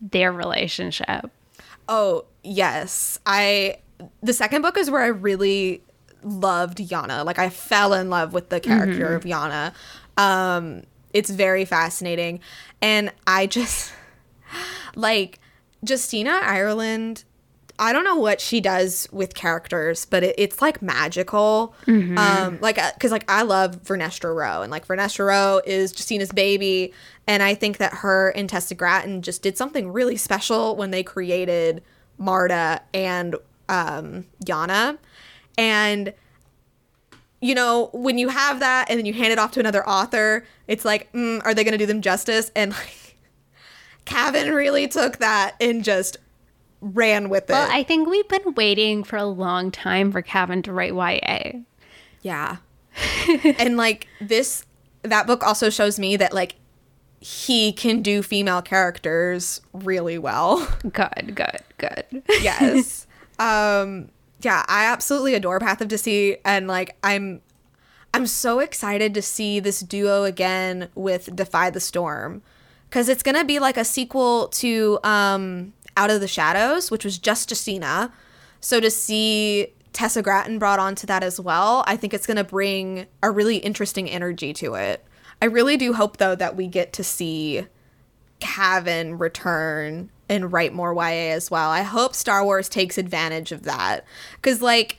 [0.00, 1.30] their relationship.
[1.88, 3.78] Oh yes, I.
[4.22, 5.82] The second book is where I really
[6.22, 7.24] loved Yana.
[7.24, 9.72] Like I fell in love with the character of Yana.
[10.16, 12.40] Um, it's very fascinating,
[12.82, 13.92] and I just
[14.94, 15.38] like
[15.86, 17.24] Justina Ireland.
[17.76, 21.74] I don't know what she does with characters, but it, it's like magical.
[22.16, 26.92] Um, like because like I love Vernestra Rwoh, and like Vernestra Rwoh is Justina's baby,
[27.26, 31.02] and I think that her and Tessa Gratton just did something really special when they
[31.02, 31.82] created
[32.16, 33.34] Marda and
[33.68, 34.98] um, Yana,
[35.56, 36.12] and
[37.40, 40.44] you know when you have that and then you hand it off to another author,
[40.66, 42.50] it's like, mm, are they going to do them justice?
[42.54, 43.16] And like,
[44.04, 46.16] Cavan really took that and just
[46.80, 47.52] ran with it.
[47.52, 51.60] Well, I think we've been waiting for a long time for Cavan to write YA.
[52.22, 52.56] Yeah.
[53.58, 54.64] and like this
[55.02, 56.56] that book also shows me that like
[57.20, 60.66] he can do female characters really well.
[60.82, 62.22] Good, good, good.
[62.42, 63.03] yes.
[63.38, 67.40] um yeah, I absolutely adore Path of Deceit and like I'm
[68.12, 72.42] I'm so excited to see this duo again with Defy the Storm
[72.90, 77.18] cuz it's to be like a sequel to um Out of the Shadows, which was
[77.18, 78.12] just Justina.
[78.60, 83.06] So to see Tessa Gratton brought onto that as well, I think it's to bring
[83.22, 85.04] a really interesting energy to it.
[85.40, 87.66] I really do hope though that we get to see
[88.40, 91.70] Cavan return and write more YA as well.
[91.70, 94.04] I hope Star Wars takes advantage of that
[94.42, 94.98] cuz like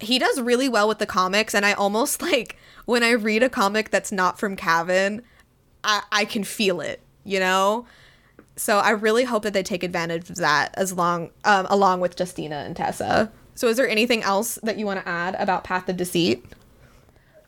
[0.00, 3.48] he does really well with the comics and I almost like when I read a
[3.48, 5.22] comic that's not from Cavan,
[5.84, 7.86] I, I can feel it, you know?
[8.56, 12.18] So I really hope that they take advantage of that as long um, along with
[12.18, 13.30] Justina and Tessa.
[13.54, 16.44] So is there anything else that you want to add about Path of Deceit?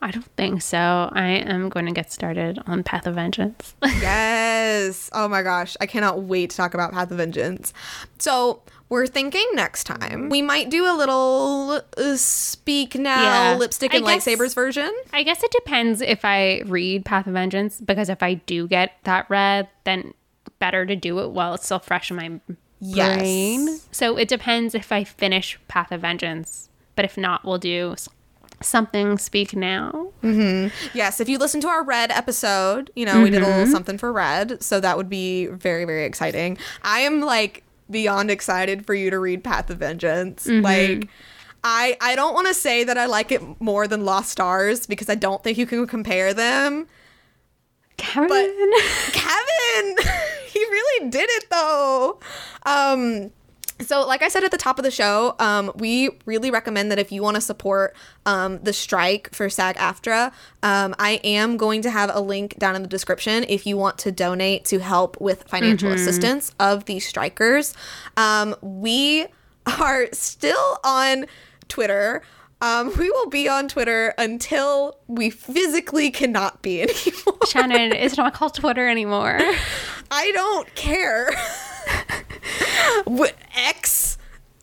[0.04, 1.08] I don't think so.
[1.12, 3.74] I am going to get started on Path of Vengeance.
[3.84, 5.08] Yes.
[5.12, 5.76] Oh my gosh.
[5.80, 7.72] I cannot wait to talk about Path of Vengeance.
[8.18, 13.56] So we're thinking next time we might do a little uh, speak now Yeah.
[13.58, 14.92] lipstick and guess- lightsabers version.
[15.12, 18.92] I guess it depends if I read Path of Vengeance because if I do get
[19.04, 20.12] that read, then
[20.58, 22.40] better to do it while it's still fresh in my
[22.80, 23.18] Yes.
[23.18, 23.80] brain.
[23.90, 26.68] So it depends if I finish Path of Vengeance.
[26.96, 27.96] But if not, we'll do
[28.60, 30.08] something speak now.
[30.22, 33.58] Yes, if you listen to our Red episode, you know, we did a Mm-hmm.
[33.58, 36.56] little something for Red, so that would be very, very exciting.
[36.82, 40.46] I am like beyond excited for you to read Path of Vengeance.
[40.46, 40.62] Mm-hmm.
[40.64, 41.08] Like
[41.62, 45.08] I I don't want to say that I like it more than Lost Stars because
[45.10, 46.86] I don't think you can compare them.
[47.96, 48.28] Cavan.
[48.28, 48.50] but
[49.12, 49.96] Cavan,
[50.48, 52.18] he really did it though.
[52.64, 53.30] Um
[53.86, 56.98] so like I said at the top of the show, um, we really recommend that
[56.98, 57.94] if you want to support
[58.26, 60.32] um, the strike for SAG AFTRA,
[60.62, 63.98] um, I am going to have a link down in the description if you want
[63.98, 67.74] to donate to help with financial assistance of these strikers.
[68.16, 69.26] Um, we
[69.66, 71.26] are still on
[71.68, 72.22] Twitter.
[72.60, 77.46] Um, we will be on Twitter until we physically cannot be anymore.
[77.46, 79.38] Shannon, it's not called Twitter anymore.
[80.10, 81.30] I don't care.
[83.04, 84.18] What- X.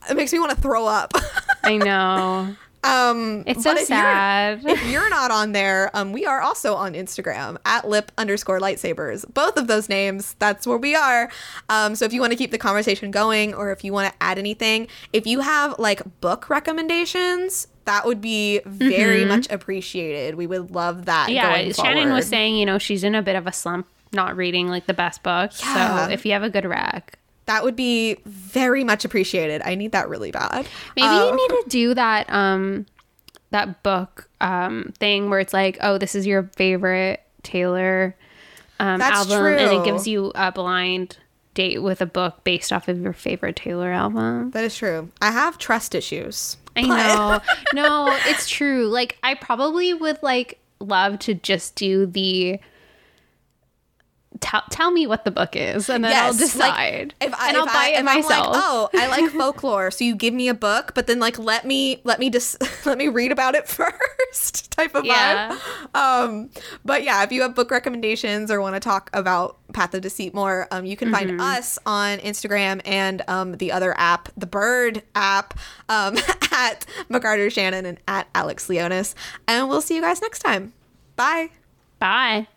[0.10, 1.14] It makes me want to throw up.
[1.64, 2.56] I know.
[2.84, 4.62] Um, It's so if you're- sad.
[4.66, 9.32] if you're not on there, um, we are also on Instagram at lip underscore lightsabers.
[9.32, 11.30] Both of those names, that's where we are.
[11.70, 14.24] Um, so if you want to keep the conversation going or if you want to
[14.24, 20.34] add anything, if you have like book recommendations, that would be very much appreciated.
[20.36, 21.28] We would love that.
[21.30, 21.36] Mm-hmm.
[21.36, 24.68] yeah, Shannon was saying, you know, she's in a bit of a slump, not reading
[24.68, 25.62] like the best books.
[25.62, 26.08] Yeah.
[26.08, 27.20] So if you have a good rec,
[27.52, 29.62] that would be very much appreciated.
[29.66, 30.66] I need that really bad.
[30.96, 32.86] maybe Um, you need to do that um
[33.52, 38.16] that book um thing where it's like, oh, this is your favorite Taylor
[38.80, 41.18] um album, and it gives you a blind
[41.54, 44.52] date with a book based off of your favorite Taylor album.
[44.52, 45.10] that is true.
[45.22, 46.56] I have trust issues.
[46.78, 47.42] I know.
[47.74, 48.88] no, it's true.
[48.88, 52.60] Like I probably would like love to just do the
[54.42, 57.14] tell tell me what the book is and then I'll Yes, decide.
[57.22, 58.48] Like, if I, and I'll if buy I, it myself.
[58.48, 61.40] I'm like, oh, I like folklore, so you give me a book, but then like
[61.40, 65.58] let me let me just let me read about it first, type of Yeah.
[65.94, 65.96] vibe.
[65.96, 66.50] Um,
[66.84, 70.34] but yeah, if you have book recommendations or want to talk about Path of Deceit
[70.34, 71.40] more, um, you can find Mm-hmm.
[71.42, 75.58] us on Instagram and um the other app, the Bird app,
[75.88, 76.18] um
[76.52, 79.16] at MacArthur Shannon and at Alex Leonis,
[79.48, 80.74] and we'll see you guys next time.
[81.16, 81.50] Bye.
[82.00, 82.48] Bye.